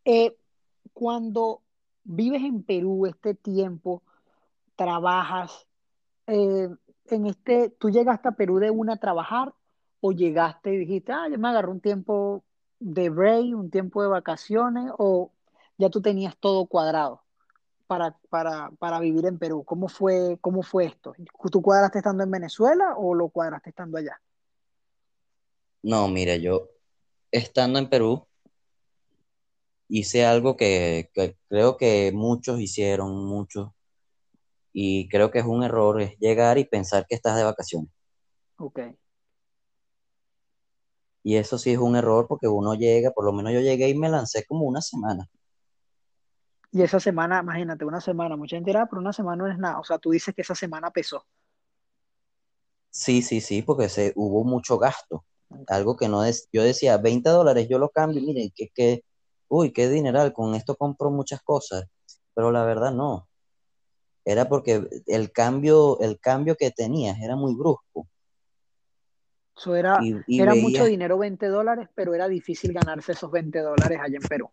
[0.05, 0.37] Eh,
[0.93, 1.61] cuando
[2.03, 4.03] vives en Perú este tiempo,
[4.75, 5.67] trabajas,
[6.27, 6.69] eh,
[7.07, 9.53] en este, ¿tú llegaste a Perú de una a trabajar
[10.01, 12.43] o llegaste y dijiste, ah, yo me agarré un tiempo
[12.79, 15.31] de break, un tiempo de vacaciones o
[15.77, 17.23] ya tú tenías todo cuadrado
[17.87, 19.63] para, para, para vivir en Perú?
[19.63, 21.13] ¿Cómo fue, cómo fue esto?
[21.51, 24.19] ¿Tú cuadraste estando en Venezuela o lo cuadraste estando allá?
[25.83, 26.69] No, mira, yo
[27.31, 28.25] estando en Perú
[29.87, 33.69] hice algo que, que creo que muchos hicieron, muchos,
[34.73, 37.91] y creo que es un error, es llegar y pensar que estás de vacaciones.
[38.57, 38.79] Ok.
[41.23, 43.95] Y eso sí es un error porque uno llega, por lo menos yo llegué y
[43.95, 45.29] me lancé como una semana.
[46.71, 49.79] Y esa semana, imagínate, una semana, mucha gente dirá, pero una semana no es nada.
[49.79, 51.23] O sea, tú dices que esa semana pesó.
[52.89, 55.23] Sí, sí, sí, porque se, hubo mucho gasto.
[55.67, 59.03] Algo que no es, yo decía, 20 dólares, yo lo cambio, miren, que, que,
[59.47, 61.85] uy, qué dineral, con esto compro muchas cosas,
[62.33, 63.27] pero la verdad no,
[64.25, 68.07] era porque el cambio, el cambio que tenías era muy brusco
[69.57, 73.59] Eso era, y, y era mucho dinero, 20 dólares, pero era difícil ganarse esos 20
[73.59, 74.51] dólares allá en Perú.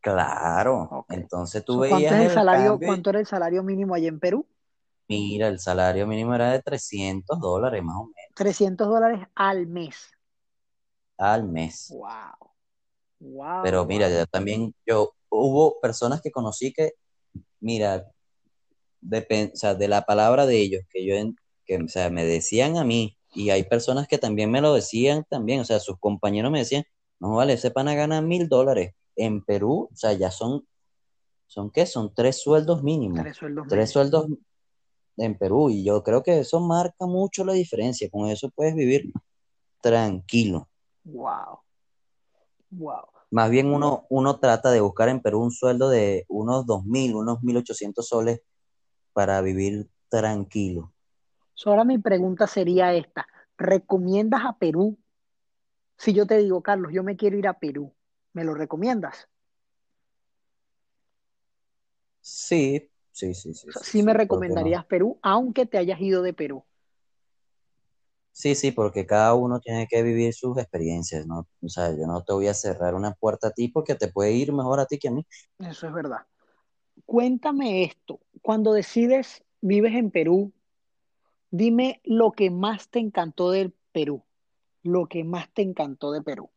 [0.00, 3.94] claro, entonces tú ¿cuánto es veías el el salario, cambio cuánto era el salario mínimo
[3.94, 4.46] allá en Perú?
[5.08, 10.10] mira, el salario mínimo era de 300 dólares más o menos 300 dólares al mes.
[11.18, 11.88] al mes.
[11.90, 12.50] Wow,
[13.20, 14.16] wow, Pero mira, wow.
[14.16, 16.92] ya también yo, hubo personas que conocí que,
[17.60, 18.10] mira,
[19.02, 21.14] o sea, de la palabra de ellos, que yo,
[21.64, 25.24] que, o sea, me decían a mí, y hay personas que también me lo decían
[25.28, 26.84] también, o sea, sus compañeros me decían,
[27.20, 28.92] no vale, ese pana gana mil dólares.
[29.16, 30.66] En Perú, o sea, ya son,
[31.46, 31.86] ¿son qué?
[31.86, 33.90] Son tres sueldos mínimos, Tres sueldos tres mínimos.
[33.90, 34.26] sueldos
[35.16, 39.12] en Perú, y yo creo que eso marca mucho la diferencia, con eso puedes vivir
[39.80, 40.68] tranquilo.
[41.04, 41.60] Wow.
[42.70, 43.04] Wow.
[43.30, 47.42] Más bien uno, uno trata de buscar en Perú un sueldo de unos 2.000, unos
[47.42, 48.42] 1.800 soles
[49.12, 50.92] para vivir tranquilo.
[51.54, 53.26] So, ahora mi pregunta sería esta.
[53.56, 54.98] ¿Recomiendas a Perú?
[55.96, 57.94] Si yo te digo, Carlos, yo me quiero ir a Perú,
[58.32, 59.28] ¿me lo recomiendas?
[62.20, 63.68] Sí, sí, sí, sí.
[63.68, 66.64] O sea, sí, sí me recomendarías Perú, aunque te hayas ido de Perú.
[68.32, 71.46] Sí, sí, porque cada uno tiene que vivir sus experiencias, ¿no?
[71.62, 74.32] O sea, yo no te voy a cerrar una puerta a ti porque te puede
[74.32, 75.24] ir mejor a ti que a mí.
[75.60, 76.26] Eso es verdad.
[77.06, 78.18] Cuéntame esto.
[78.42, 80.52] Cuando decides, vives en Perú,
[81.52, 84.24] dime lo que más te encantó del Perú.
[84.82, 86.50] Lo que más te encantó de Perú.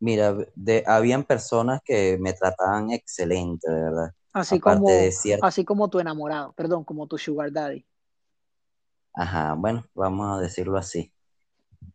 [0.00, 4.12] Mira, de, habían personas que me trataban excelente, de verdad.
[4.32, 7.84] Así Aparte de como, cierto, así como tu enamorado, perdón, como tu sugar daddy.
[9.14, 11.12] ajá, bueno, vamos a decirlo así.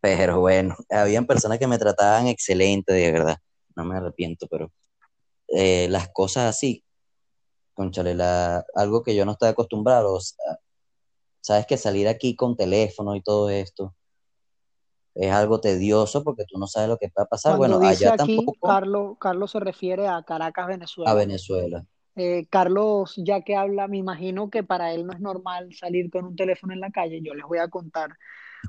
[0.02, 3.38] Pero bueno, habían personas que me trataban excelente, de verdad.
[3.76, 4.72] No me arrepiento, pero
[5.50, 6.84] eh, las cosas así,
[7.76, 10.60] cónchale, la, algo que yo no estaba acostumbrado, o sea,
[11.42, 13.96] sabes que salir aquí con teléfono y todo esto
[15.16, 17.58] es algo tedioso porque tú no sabes lo que va a pasar.
[17.58, 21.14] Cuando Bueno, dice allá aquí, tampoco Carlos, Carlos se refiere a Caracas, a Venezuela.
[21.14, 21.86] Venezuela.
[22.16, 26.26] Eh, Carlos, ya que habla, me imagino que para él no es normal salir con
[26.26, 27.22] un teléfono en la calle.
[27.24, 28.18] Yo les voy a contar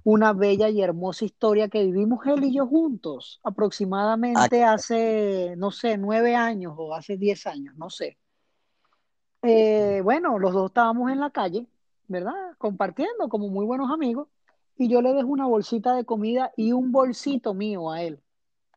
[0.02, 5.70] una bella y hermosa historia que vivimos él y yo juntos, Ah, aproximadamente hace, no
[5.70, 8.18] sé, nueve años o hace diez años, no sé.
[9.42, 11.66] Eh, bueno, los dos estábamos en la calle,
[12.08, 12.32] ¿verdad?
[12.58, 14.28] Compartiendo como muy buenos amigos,
[14.76, 18.20] y yo le dejo una bolsita de comida y un bolsito mío a él,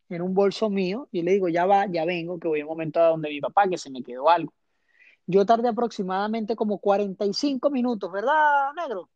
[0.09, 2.99] en un bolso mío, y le digo, ya va, ya vengo, que voy un momento
[2.99, 4.53] a donde mi papá, que se me quedó algo.
[5.25, 9.09] Yo tardé aproximadamente como 45 minutos, ¿verdad, negro?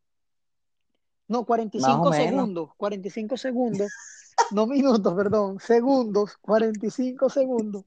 [1.28, 2.26] No, cuarenta y más o cinco menos.
[2.26, 3.92] segundos, 45 segundos,
[4.52, 7.86] no minutos, perdón, segundos, 45 segundos.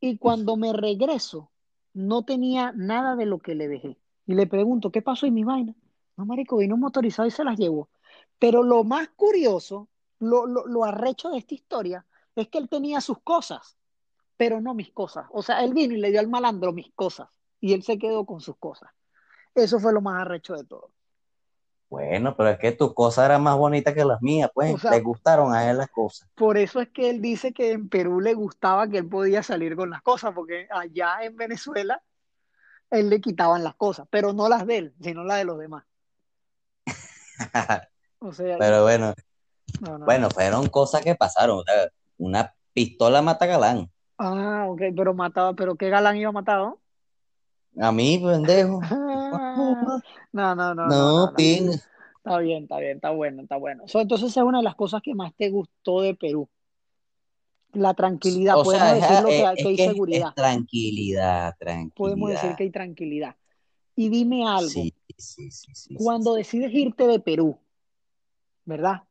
[0.00, 1.50] Y cuando me regreso,
[1.92, 3.98] no tenía nada de lo que le dejé.
[4.26, 5.74] Y le pregunto, ¿qué pasó en mi vaina?
[6.18, 7.88] No, marico, vino un motorizado y se las llevó.
[8.38, 13.00] Pero lo más curioso, lo, lo, lo arrecho de esta historia, es que él tenía
[13.00, 13.78] sus cosas,
[14.36, 15.26] pero no mis cosas.
[15.32, 17.28] O sea, él vino y le dio al malandro mis cosas.
[17.60, 18.90] Y él se quedó con sus cosas.
[19.54, 20.92] Eso fue lo más arrecho de todo.
[21.90, 24.98] Bueno, pero es que tus cosas eran más bonitas que las mías, O pues le
[24.98, 26.28] sea, gustaron a él las cosas.
[26.34, 29.76] por eso es que él dice que en Perú le gustaba que él podía salir
[29.76, 32.02] con las cosas, porque allá en Venezuela
[32.90, 35.84] él le quitaban las cosas, pero no las de él, sino las de los demás.
[38.20, 39.14] O sea, Pero bueno,
[39.80, 40.30] no, no, bueno, no.
[40.30, 41.58] fueron cosas que pasaron.
[41.58, 43.90] O sea, una pistola mata galán.
[44.18, 46.80] Ah, ok, pero mataba, pero qué galán iba a matar, ¿no?
[47.80, 48.80] A mí, pendejo.
[50.32, 51.70] No, no, no, no, no, pin.
[51.70, 53.84] Está bien, está bien, está bueno, está bueno.
[53.86, 56.48] So, entonces esa es una de las cosas que más te gustó de Perú.
[57.72, 59.88] La tranquilidad, O podemos sea, es, decirlo que es- hay, que es hay que es,
[59.88, 61.56] es seguridad, tranquilidad,
[61.94, 62.56] podemos decir tranquilidad.
[62.56, 63.36] que hay tranquilidad.
[63.96, 66.38] Y dime algo, Sí, sí, sí, sí, sí, cuando sí.
[66.38, 67.58] decides irte de Perú,
[68.64, 69.02] ¿verdad?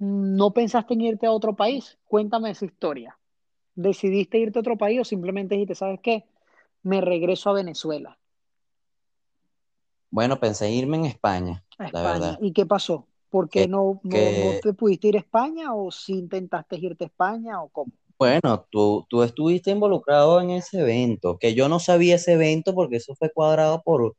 [0.00, 1.98] ¿No pensaste en irte a otro país?
[2.04, 3.18] Cuéntame esa historia.
[3.76, 6.24] ¿Decidiste irte a otro país o simplemente dijiste, ¿sabes qué?
[6.82, 8.18] Me regreso a Venezuela,
[10.10, 12.12] Bueno, pensé en irme en España, a la España.
[12.14, 12.38] verdad.
[12.40, 13.06] ¿Y qué pasó?
[13.30, 17.08] ¿Por qué Que, no, no, te pudiste ir a España o si intentaste irte a
[17.08, 17.92] España o cómo?
[18.18, 22.96] Bueno, tú, tú estuviste involucrado en ese evento, que yo no sabía ese evento porque
[22.96, 24.16] eso fue cuadrado por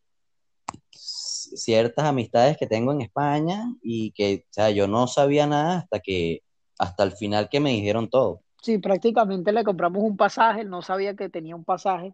[0.92, 6.00] ciertas amistades que tengo en España y que, o sea, yo no sabía nada hasta
[6.00, 6.44] que,
[6.78, 8.42] hasta el final que me dijeron todo.
[8.62, 12.14] Sí, prácticamente le compramos un pasaje, él no sabía que tenía un pasaje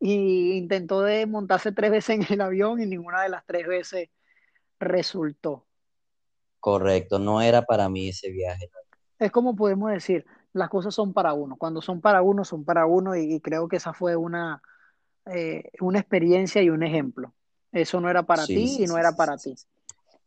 [0.00, 4.08] y intentó de montarse tres veces en el avión y ninguna de las tres veces
[4.80, 5.64] resultó.
[6.60, 8.70] Correcto, no era para mí ese viaje.
[9.18, 11.56] Es como podemos decir, las cosas son para uno.
[11.56, 14.62] Cuando son para uno, son para uno y, y creo que esa fue una,
[15.26, 17.32] eh, una experiencia y un ejemplo.
[17.74, 19.54] Eso no era para Sí, ti sí, y no sí, era para ti,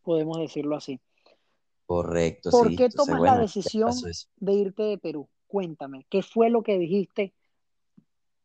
[0.04, 1.00] podemos decirlo así.
[1.86, 3.94] Correcto, ¿Por qué tomas la bueno, decisión
[4.38, 5.30] de irte de Perú?
[5.48, 7.34] Cuéntame, ¿qué fue lo que dijiste?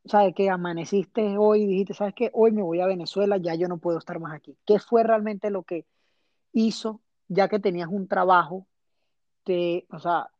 [0.04, 0.34] ¿Sabes?
[0.34, 2.30] Que amaneciste hoy y dijiste, ¿sabes qué?
[2.32, 4.56] Hoy me voy a Venezuela, ya yo no puedo estar más aquí.
[4.66, 5.84] ¿Qué fue realmente lo que
[6.52, 8.66] hizo, ya que tenías un trabajo,
[9.44, 10.30] te, o sea,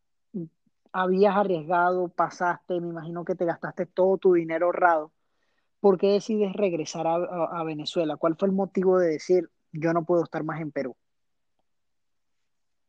[0.93, 5.12] habías arriesgado, pasaste, me imagino que te gastaste todo tu dinero ahorrado?
[5.83, 8.17] ¿Por qué decides regresar a, a- a Venezuela?
[8.17, 10.97] ¿Cuál fue el motivo de decir, yo no puedo estar más en Perú?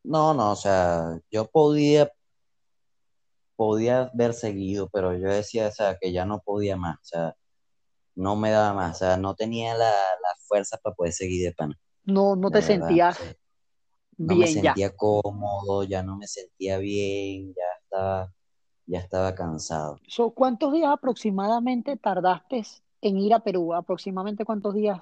[0.03, 2.11] No, no, o sea, yo podía,
[3.55, 7.35] podía haber seguido, pero yo decía, o sea, que ya no podía más, o sea,
[8.15, 11.53] no me daba más, o sea, no tenía la, la fuerza para poder seguir de
[11.53, 12.67] pana, No, no te verdad.
[12.67, 13.19] sentías,
[14.17, 14.73] no me Bien ya.
[14.73, 18.33] sentía cómodo, ya no me sentía bien, ya estaba,
[18.87, 19.99] ya estaba cansado.
[20.07, 22.63] So, ¿cuántos días aproximadamente tardaste
[23.03, 23.73] en ir a Perú?
[23.73, 24.99] ¿Aproximadamente cuántos días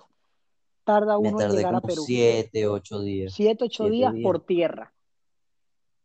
[0.84, 2.04] tarda uno en llegar a Perú?
[2.06, 4.94] siete, ocho días, Siete, ocho siete días días por tierra.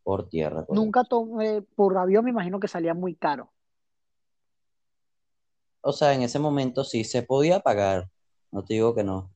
[0.03, 3.51] por tierra, Nunca tomé, por avión me imagino que salía muy caro
[5.81, 8.09] O sea, en ese momento sí se podía pagar,
[8.51, 9.31] no te digo que no,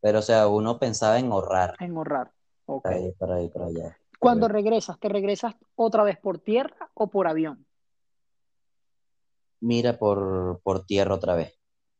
[0.00, 2.32] pero o sea, uno pensaba en ahorrar en ahorrar.
[2.66, 2.84] Ok.
[2.84, 7.08] para ir para ahí, para allá, Cuando regresas, ¿te regresas otra vez por tierra o
[7.08, 7.66] por avión?
[9.60, 11.54] Mira por, por tierra otra vez,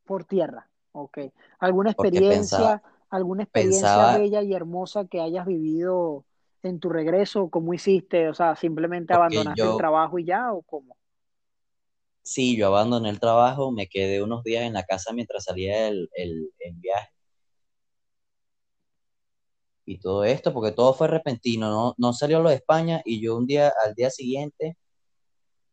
[0.05, 0.69] Por tierra.
[0.91, 1.19] Ok.
[1.59, 6.25] ¿Alguna pensaba, experiencia, alguna experiencia pensaba, bella y hermosa que hayas vivido
[6.63, 7.49] en tu regreso?
[7.49, 8.29] ¿Cómo hiciste?
[8.29, 10.95] O sea, ¿simplemente porque abandonaste el trabajo y ya o cómo?
[12.23, 16.09] sí, yo abandoné el trabajo, me quedé unos días en la casa mientras salía el,
[16.15, 17.09] el, el viaje
[19.85, 23.37] y todo esto, porque todo fue repentino, no, no salió lo de España y yo
[23.37, 24.77] un día, al día siguiente,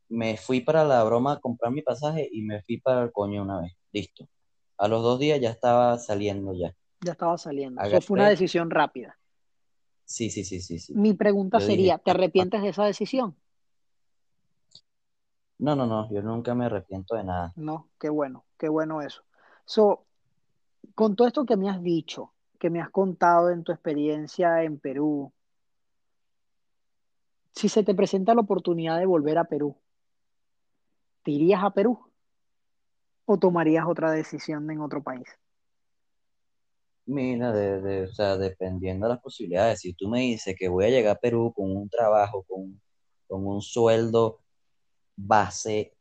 [0.09, 3.43] me fui para la broma a comprar mi pasaje y me fui para el coño
[3.43, 4.28] una vez, listo.
[4.78, 6.74] A los dos días ya estaba saliendo ya.
[7.01, 7.82] Ya estaba saliendo.
[7.82, 9.18] Eso fue una decisión rápida.
[10.05, 10.95] sí, sí, sí, sí, sí.
[10.95, 12.16] Mi pregunta Yo dije, sería, ¿te "Ah, ah".
[12.16, 13.36] arrepientes de esa decisión?
[15.59, 17.53] no, no, no, yo nunca me arrepiento de nada.
[17.57, 19.22] No, qué bueno, qué bueno eso.
[19.64, 20.05] So,
[20.95, 24.78] con todo esto que me has dicho, que me has contado en tu experiencia en
[24.80, 25.32] Perú,
[27.53, 29.76] si se te presenta la oportunidad de volver a Perú,
[31.22, 32.12] ¿te irías a Perú
[33.33, 35.28] o tomarías otra decisión en otro país?
[37.07, 40.85] Mira, de, de- o sea, dependiendo de las posibilidades, si tú me dices que voy
[40.87, 42.80] a llegar a Perú con un trabajo, con,
[43.28, 44.41] con un sueldo
[45.16, 45.95] base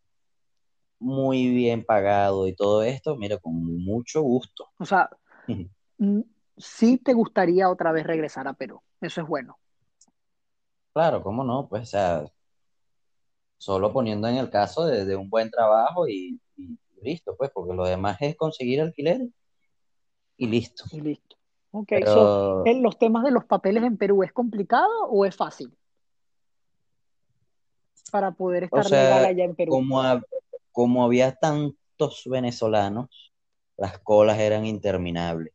[1.00, 3.54] muy bien pagado y todo esto, mira, con
[3.84, 4.70] mucho gusto.
[4.80, 5.10] O sea,
[6.00, 6.22] mm,
[6.58, 8.82] sí te gustaría otra vez regresar a Perú.
[9.02, 9.60] Eso es bueno.
[10.94, 12.26] Claro, cómo no, pues, o sea,
[13.58, 16.40] solo poniendo en el caso de, de un buen trabajo y
[17.02, 19.22] listo, pues, porque lo demás es conseguir alquiler
[20.38, 20.86] y listo.
[20.92, 21.36] Y listo.
[21.72, 25.36] Ok, so, Pero, ¿en los temas de los papeles en Perú es complicado o es
[25.36, 25.74] fácil
[28.12, 29.74] para poder o estar legal sea, allá en Perú?
[29.74, 30.02] como,
[30.72, 33.32] como había tantos venezolanos,
[33.78, 35.54] las colas eran interminables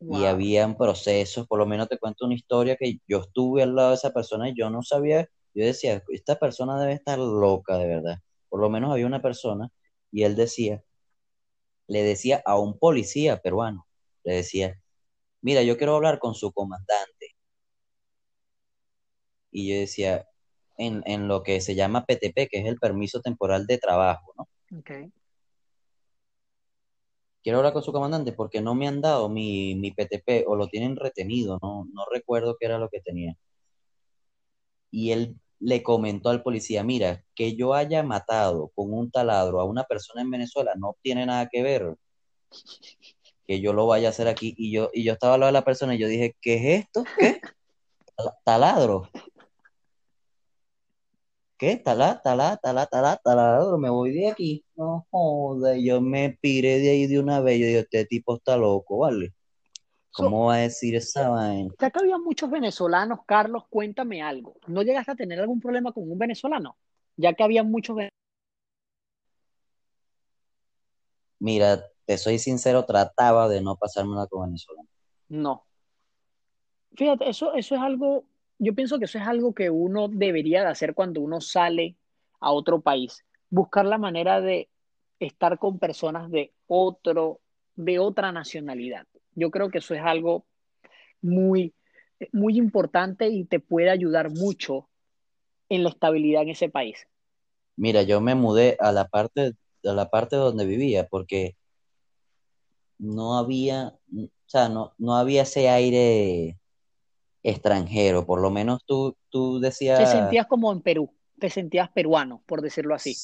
[0.00, 0.26] y Wow.
[0.26, 3.94] habían procesos, por lo menos te cuento una historia que yo estuve al lado de
[3.94, 8.18] esa persona y yo no sabía, yo decía, esta persona debe estar loca de verdad.
[8.48, 9.70] Por lo menos había una persona
[10.12, 10.84] y él decía,
[11.88, 13.86] le decía a un policía peruano,
[14.24, 14.80] le decía,
[15.40, 17.34] mira, yo quiero hablar con su comandante.
[19.50, 20.26] Y yo decía,
[20.76, 24.78] en, en lo que se llama PTP, que es el permiso temporal de trabajo, ¿no?
[24.78, 25.12] Ok.
[27.42, 30.68] Quiero hablar con su comandante porque no me han dado mi, mi PTP o lo
[30.68, 33.36] tienen retenido, no, no recuerdo qué era lo que tenía.
[34.92, 39.64] Y él le comentó al policía, mira, que yo haya matado con un taladro a
[39.64, 41.96] una persona en Venezuela no tiene nada que ver
[43.46, 44.54] que yo lo vaya a hacer aquí.
[44.56, 46.84] Y yo, y yo estaba al lado de la persona y yo dije, ¿qué es
[46.84, 47.04] esto?
[47.18, 47.40] ¿Qué?
[48.16, 49.08] Tal- Taladro.
[51.58, 51.76] ¿Qué?
[51.76, 53.78] Talá, talá, talá, talá, taladro.
[53.78, 54.64] Me voy de aquí.
[54.74, 55.76] No joda.
[55.76, 57.60] Yo me piré de ahí de una vez.
[57.60, 59.32] Yo digo, este tipo está loco, ¿vale?
[60.14, 61.72] So, ¿Cómo va a decir esa vaina?
[61.80, 64.56] ya que había muchos venezolanos, Carlos, cuéntame algo.
[64.66, 66.76] ¿No llegaste a tener algún problema con un venezolano?
[67.16, 68.12] Ya que había muchos venezolanos.
[71.38, 74.82] Mira, te soy sincero, trataba de no pasarme una con Venezuela.
[75.28, 75.64] No.
[76.94, 78.24] Fíjate, eso, eso es algo,
[78.58, 81.96] yo pienso que eso es algo que uno debería de hacer cuando uno sale
[82.38, 83.24] a otro país.
[83.48, 84.68] Buscar la manera de
[85.18, 87.40] estar con personas de otro,
[87.76, 89.06] de otra nacionalidad.
[89.34, 90.44] Yo creo que eso es algo
[91.20, 91.74] muy,
[92.32, 94.88] muy importante y te puede ayudar mucho
[95.68, 97.06] en la estabilidad en ese país.
[97.76, 99.54] Mira, yo me mudé a la parte,
[99.84, 101.56] a la parte donde vivía porque
[102.98, 106.58] no había, o sea, no, no había ese aire
[107.42, 108.26] extranjero.
[108.26, 112.62] Por lo menos tú, tú Te decías, sentías como en Perú, te sentías peruano, por
[112.62, 113.16] decirlo así.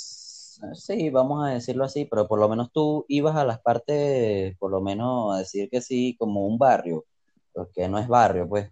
[0.74, 4.70] Sí, vamos a decirlo así, pero por lo menos tú ibas a las partes, por
[4.70, 7.04] lo menos a decir que sí, como un barrio,
[7.52, 8.70] porque no es barrio, pues,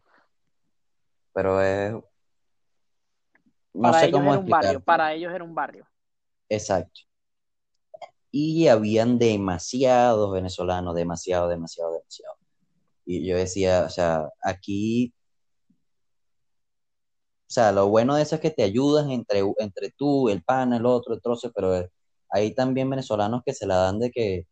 [1.32, 5.87] pero es, no Para sé ellos cómo era un barrio, para ellos era un barrio.
[6.49, 7.01] Exacto.
[8.30, 12.37] Y habían demasiados venezolanos, demasiado, demasiado, demasiado.
[13.05, 15.14] Y yo decía, o sea, aquí,
[17.49, 20.78] o sea, lo bueno de eso es que te ayudan entre, entre tú, el pana,
[20.78, 21.90] el otro, el trozo, pero eh,
[22.30, 24.47] hay también venezolanos que se la dan de que,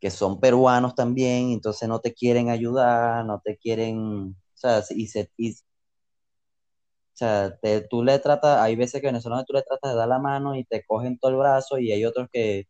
[0.00, 5.06] que son peruanos también, entonces no te quieren ayudar, no te quieren, O sea, y
[5.08, 5.56] se, y, o
[7.14, 10.18] sea, te, tú le tratas, hay veces que venezolanos tú le tratas de dar la
[10.18, 12.68] mano y te cogen todo el brazo y hay otros que,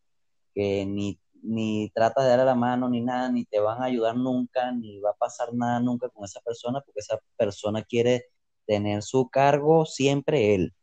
[0.54, 4.16] que ni, ni tratas de darle la mano ni nada, ni te van a ayudar
[4.16, 8.26] nunca, ni va a pasar nada nunca con esa persona porque esa persona quiere
[8.66, 10.74] tener su cargo siempre él.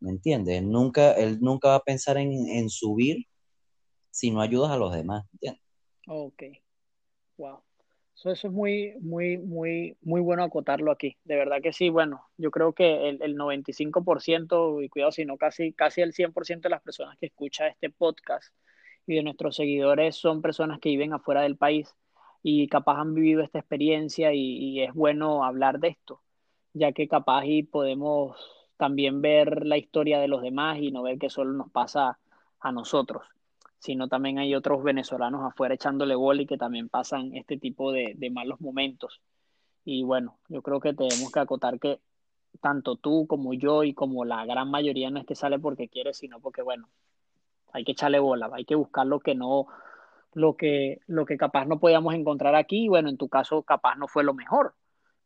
[0.00, 0.62] ¿Me entiendes?
[0.62, 3.26] Nunca, él nunca va a pensar en, subir
[4.10, 5.62] si no ayudas a los demás, ¿entiendes?
[6.06, 6.42] Ok,
[7.36, 7.60] wow.
[8.14, 11.18] eso es muy, muy, muy, muy bueno acotarlo aquí.
[11.24, 15.36] De verdad que sí, bueno, yo creo que el, el 95%, y cuidado si no
[15.36, 18.54] casi, casi el 100% de las personas que escuchan este podcast
[19.06, 21.94] y de nuestros seguidores son personas que viven afuera del país
[22.42, 26.22] y capaz han vivido esta experiencia y es bueno hablar de esto,
[26.72, 28.36] ya que capaz y podemos
[28.76, 32.18] también ver la historia de los demás y no ver que solo nos pasa
[32.60, 33.22] a nosotros
[33.80, 38.12] sino también hay otros venezolanos afuera echándole bola y que también pasan este tipo de,
[38.14, 39.22] de malos momentos.
[39.84, 41.98] Y bueno, yo creo que tenemos que acotar que
[42.60, 46.12] tanto tú como yo y como la gran mayoría no es que sale porque quiere,
[46.12, 46.90] sino porque, bueno,
[47.72, 49.66] hay que echarle bola, hay que buscar lo que no,
[50.34, 53.96] lo que, lo que capaz no podíamos encontrar aquí, y bueno, en tu caso capaz
[53.96, 54.74] no fue lo mejor,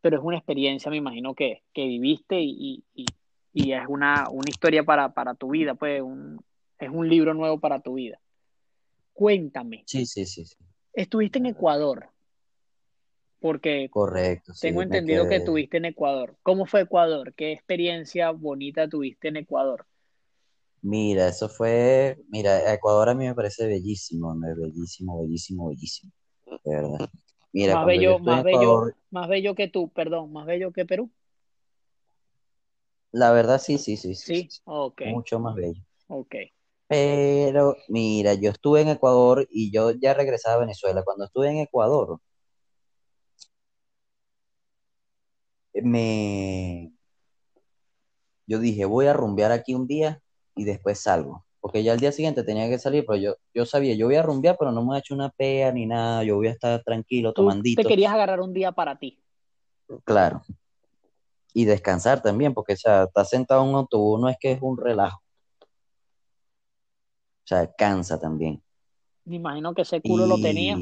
[0.05, 3.07] pero es una experiencia, me imagino, que, que viviste y, y,
[3.55, 6.45] y es una, una historia para, para tu vida, pues un,
[6.79, 8.21] es un libro nuevo para tu vida.
[9.15, 9.83] Cuéntame.
[9.87, 10.57] Sí, sí, sí, sí.
[10.93, 12.11] Estuviste en Ecuador.
[13.41, 14.53] Porque Correcto.
[14.61, 16.37] tengo entendido que estuviste en Ecuador.
[16.43, 17.33] ¿Cómo fue Ecuador?
[17.33, 19.87] ¿Qué experiencia bonita tuviste en Ecuador?
[20.83, 26.13] Mira, eso fue, mira, Ecuador a mí me parece bellísimo, bellísimo, bellísimo, bellísimo,
[26.63, 27.11] de verdad.
[27.55, 31.11] Mira, Más bello, más bello, Ecuador, más bello que tú, perdón, más bello que Perú.
[33.13, 35.83] la verdad sí, sí, sí, sí, sí, Sí, sí, ok, mucho más bello.
[36.09, 36.35] ok.
[36.89, 41.03] Pero mira, yo estuve en Ecuador y yo ya regresaba a Venezuela.
[41.05, 42.21] Cuando estuve en Ecuador,
[45.83, 46.93] me,
[48.47, 50.23] yo dije, voy a rumbear aquí un día
[50.55, 51.44] y después salgo.
[51.65, 54.23] Porque ya el día siguiente tenía que salir, pero yo, yo sabía, yo voy a
[54.23, 56.83] rumbear, pero no me voy a echar una pea ni nada, yo voy a estar
[56.83, 59.19] tranquilo, Tú te querías agarrar un día para ti.
[60.05, 60.43] claro.
[61.55, 64.59] Y descansar también, porque o sea, estar sentado en un autobús no es que es
[64.61, 65.23] un relajo,
[65.63, 68.63] o sea, cansa también.
[69.25, 70.81] Me imagino que ese culo lo tenías.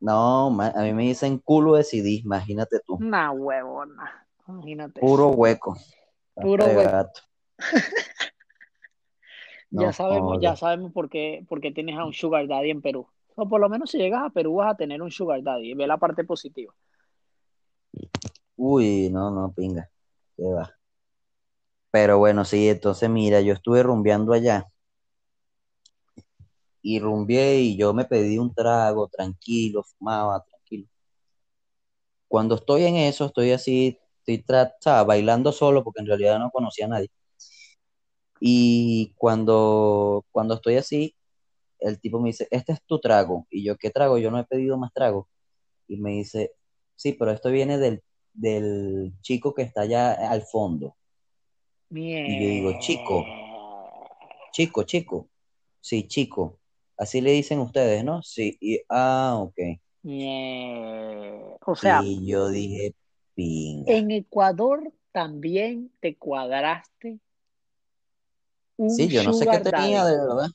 [0.00, 4.26] No, a mí me dicen culo de CD, imagínate tú, Una huevona.
[4.48, 5.00] Imagínate.
[5.02, 5.76] puro hueco,
[6.34, 7.10] Puro hueco.
[9.76, 9.82] gato.
[9.82, 12.82] Ya No sabemos, ya sabemos por qué, por qué tienes a un sugar daddy en
[12.82, 13.06] Perú.
[13.36, 15.74] O por lo menos si llegas a Perú vas a tener un sugar daddy.
[15.74, 16.74] Ve la parte positiva.
[18.56, 19.88] Uy, no, no, pinga,
[20.36, 20.70] qué va.
[21.90, 24.66] Pero bueno, sí, entonces mira, yo estuve rumbeando allá
[26.82, 30.88] y rumbeé y yo me pedí un trago, tranquilo, fumaba, tranquilo.
[32.28, 36.86] Cuando estoy en eso, estoy así, estoy tra- bailando solo porque en realidad no conocía
[36.86, 37.10] a nadie.
[38.40, 41.14] Y cuando, cuando estoy así,
[41.78, 43.46] el tipo me dice, este es tu trago.
[43.50, 44.18] Y yo, ¿qué trago?
[44.18, 45.28] Yo no he pedido más trago.
[45.88, 46.52] Y me dice,
[46.94, 50.96] sí, pero esto viene del, del chico que está allá al fondo.
[51.90, 53.24] Y yo digo, chico,
[54.52, 55.28] chico, chico.
[55.80, 56.58] Sí, chico.
[56.96, 58.22] Así le dicen ustedes, ¿no?
[58.22, 58.56] Sí.
[58.60, 59.58] Y, ah, ok.
[61.64, 62.94] O sea, Y yo dije,
[63.34, 63.92] pinga.
[63.92, 67.20] en Ecuador también te cuadraste
[68.78, 70.16] un Sí, yo no sé qué tenía daddy.
[70.16, 70.48] de verdad.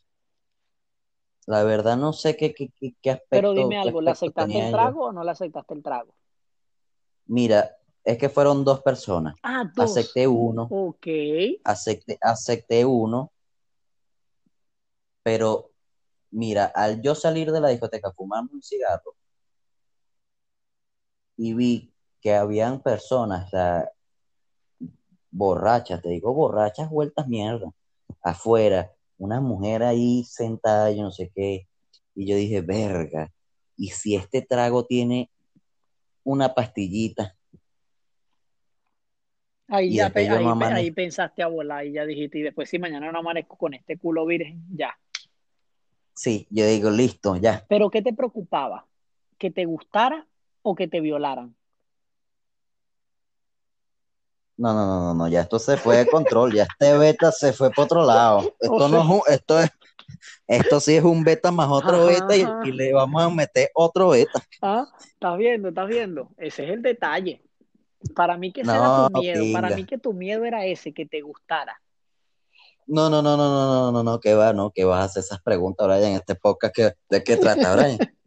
[1.48, 4.54] La verdad no sé qué, qué, qué, qué Pero aspecto, dime algo, ¿le aspecto aceptaste
[4.60, 4.78] el yo.
[4.78, 6.14] trago o no le aceptaste el trago?
[7.28, 9.36] Mira, es que fueron dos personas.
[9.44, 9.92] Ah, dos.
[9.92, 11.08] Acepté uno, Ok.
[11.64, 13.32] acepté, acepté uno,
[15.24, 15.72] pero
[16.32, 19.16] mira, al yo salir de la discoteca fumando un cigarro
[21.38, 23.92] y vi que habían personas, o sea,
[25.32, 27.72] borrachas, te digo borrachas, vueltas mierda,
[28.24, 31.68] afuera, una mujer ahí sentada, yo no sé qué,
[32.16, 33.32] y yo dije, verga,
[33.78, 35.30] y si este trago tiene
[36.24, 37.36] una pastillita
[39.68, 42.78] Ahí ya pe- ahí, pe- ahí pensaste a volar y ya dijiste, y después si
[42.78, 44.98] mañana no amanezco con este culo virgen, ya.
[46.14, 47.66] sí, yo digo, listo, ya.
[47.70, 48.86] Pero ¿qué te preocupaba?
[49.38, 50.28] ¿Que te gustara
[50.62, 51.56] o que te violaran?
[54.58, 57.54] No, no, no, no, no, ya esto se fue de control, ya este beta se
[57.54, 58.40] fue para otro lado.
[58.70, 59.70] O Esto no sea, es un, esto es,
[60.48, 64.40] esto sí es un beta más otro beta y, le vamos a meter otro beta.
[64.62, 66.30] ah, estás viendo, estás viendo.
[66.38, 67.42] Ese es el detalle.
[68.16, 71.06] Para mí que ese era tu miedo, para mí que tu miedo era ese, que
[71.06, 71.80] te gustara.
[72.88, 75.24] No, no, no, no, no, no, no, no, que va, no, que vas a hacer
[75.24, 77.98] esas preguntas, Brian, en este podcast que, ¿de qué trata, Brian?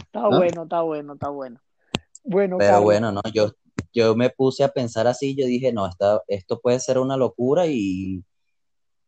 [0.00, 0.38] Está ¿No?
[0.38, 1.60] bueno, está bueno, está bueno.
[2.24, 3.50] Bueno, Pero Carlos, bueno, no, yo,
[3.92, 7.66] yo me puse a pensar así, yo dije, no, esta- esto puede ser una locura
[7.66, 8.22] y,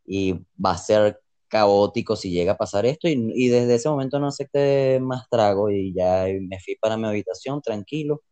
[0.07, 0.33] y
[0.65, 3.09] va a ser caótico si llega a pasar esto.
[3.09, 7.07] Y, y desde ese momento no acepté más trago y ya me fui para mi
[7.07, 8.23] habitación tranquilo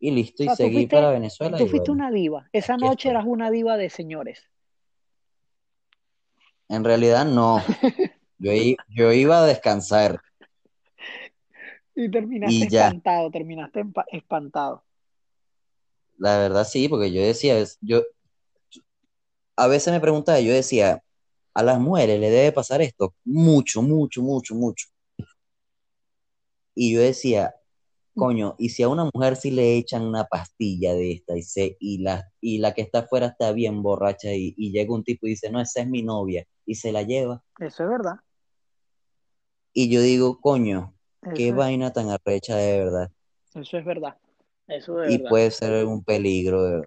[0.00, 2.48] y listo o y sea, seguí para Venezuela tú fuiste bueno, una diva.
[2.52, 3.10] Esa noche estoy.
[3.10, 4.42] eras una diva de señores.
[6.68, 7.62] En realidad no,
[8.38, 10.20] yo, iba a descansar
[11.96, 14.84] Y terminaste y espantado, terminaste espantado.
[16.18, 18.02] La verdad sí, porque yo decía, yo
[19.56, 21.02] a veces me preguntaba, yo decía,
[21.54, 24.86] a las mujeres le debe pasar esto mucho, mucho, mucho, mucho.
[26.74, 27.56] Y yo decía,
[28.14, 31.76] coño, y si a una mujer sí le echan una pastilla de esta y, se,
[31.80, 35.26] y, la, y la que está afuera está bien borracha y, y llega un tipo
[35.26, 37.42] y dice, no, esa es mi novia y se la lleva.
[37.58, 38.20] Eso es verdad.
[39.72, 40.94] Y yo digo, coño,
[41.34, 43.10] qué es, vaina tan arrecha de verdad.
[43.54, 44.16] eso es verdad.
[44.68, 45.30] Eso de Y verdad.
[45.30, 46.62] puede ser un peligro.
[46.62, 46.86] de.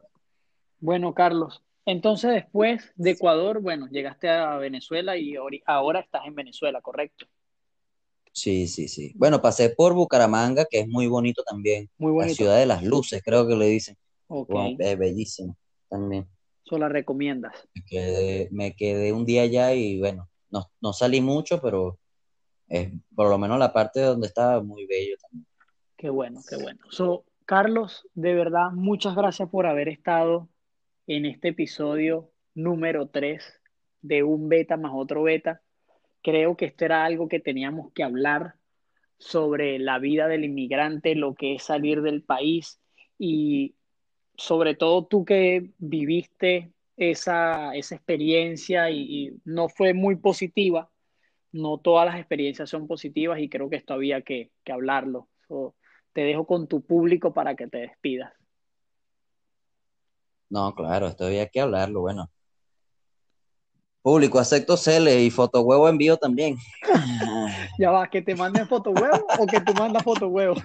[0.80, 6.82] Bueno, Carlos, entonces después de Ecuador, bueno, llegaste a Venezuela y ahora estás en Venezuela,
[6.82, 7.26] ¿correcto?
[8.34, 9.12] Sí, sí, sí.
[9.16, 11.90] Bueno, pasé por Bucaramanga, que es muy bonito también.
[11.98, 12.36] Muy La bonito.
[12.36, 13.98] ciudad de las luces, creo que le dicen.
[14.28, 15.58] Ok, Bueno, es bellísimo
[15.90, 16.28] también.
[16.66, 17.54] eso la recomiendas.
[17.76, 22.00] Me quedé, me quedé un día allá y bueno, no, no salí mucho, pero
[22.68, 25.46] es, por lo menos la parte donde estaba muy bello también.
[25.98, 26.80] Qué bueno, qué bueno.
[26.90, 30.48] So, Carlos, de verdad, muchas gracias por haber estado
[31.06, 33.44] en este episodio número 3
[34.02, 35.62] de un beta más otro beta.
[36.24, 38.54] Creo que esto era algo que teníamos que hablar
[39.18, 42.80] sobre la vida del inmigrante, lo que es salir del país
[43.20, 43.76] y
[44.38, 50.90] sobre todo tú que viviste esa, esa experiencia y, no fue muy positiva,
[51.52, 55.28] no todas las experiencias son positivas y creo que esto había que, que hablarlo.
[56.14, 58.34] Te dejo con tu público para que te despidas.
[60.50, 62.30] No, claro, esto había que hablarlo, bueno.
[64.02, 66.58] Público, acepto cele y fotohuevo envío también.
[67.78, 70.56] Ya va, que te manden foto huevo o que tú mandas foto huevo.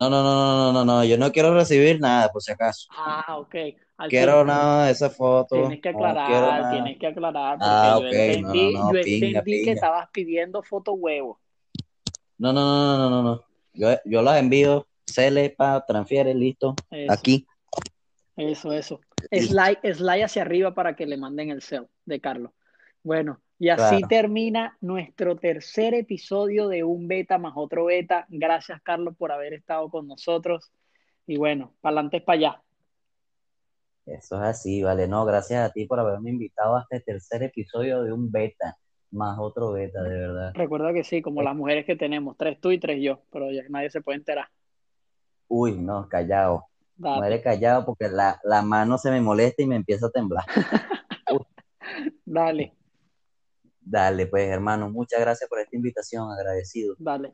[0.00, 2.88] No, no, no, no, no, no, no, yo no quiero recibir nada, por si acaso.
[2.90, 3.54] Ah, ok.
[3.96, 5.56] Al Quiero fin, nada de esa foto.
[5.56, 9.02] tienes que aclarar, tienes que aclarar, porque Ah, yo ok, no, entendí, no, no, yo
[9.04, 11.40] pinga, entendí que estabas pidiendo foto huevo.
[12.38, 13.44] No, no, no, no, no, no, no.
[13.74, 16.74] Yo, yo las envío, cele, pa, transfiere, listo.
[16.90, 17.46] Eso, Aquí,
[18.36, 19.00] eso, eso.
[19.30, 22.52] Slide, slide hacia arriba para que le manden el cel de Carlos.
[23.02, 24.08] Bueno, y así Claro.
[24.08, 28.26] termina nuestro tercer episodio de un beta más otro beta.
[28.28, 30.72] Gracias, Carlos, por haber estado con nosotros.
[31.26, 32.62] Y bueno, para adelante es para allá.
[34.06, 35.08] Eso es así, vale.
[35.08, 38.76] No, gracias a ti por haberme invitado a este tercer episodio de un beta,
[39.14, 40.52] más otro beta, de verdad.
[40.54, 43.62] Recuerda que sí, como las mujeres que tenemos, tres tú y tres yo, pero ya
[43.68, 44.48] nadie se puede enterar.
[45.48, 46.66] Uy, no, callado.
[46.96, 47.18] Date.
[47.18, 50.44] Muere callado porque la, la mano se me molesta y me empieza a temblar.
[52.24, 52.72] Dale,
[53.84, 56.94] dale, pues, hermano, muchas gracias por esta invitación, agradecido.
[56.98, 57.30] dale.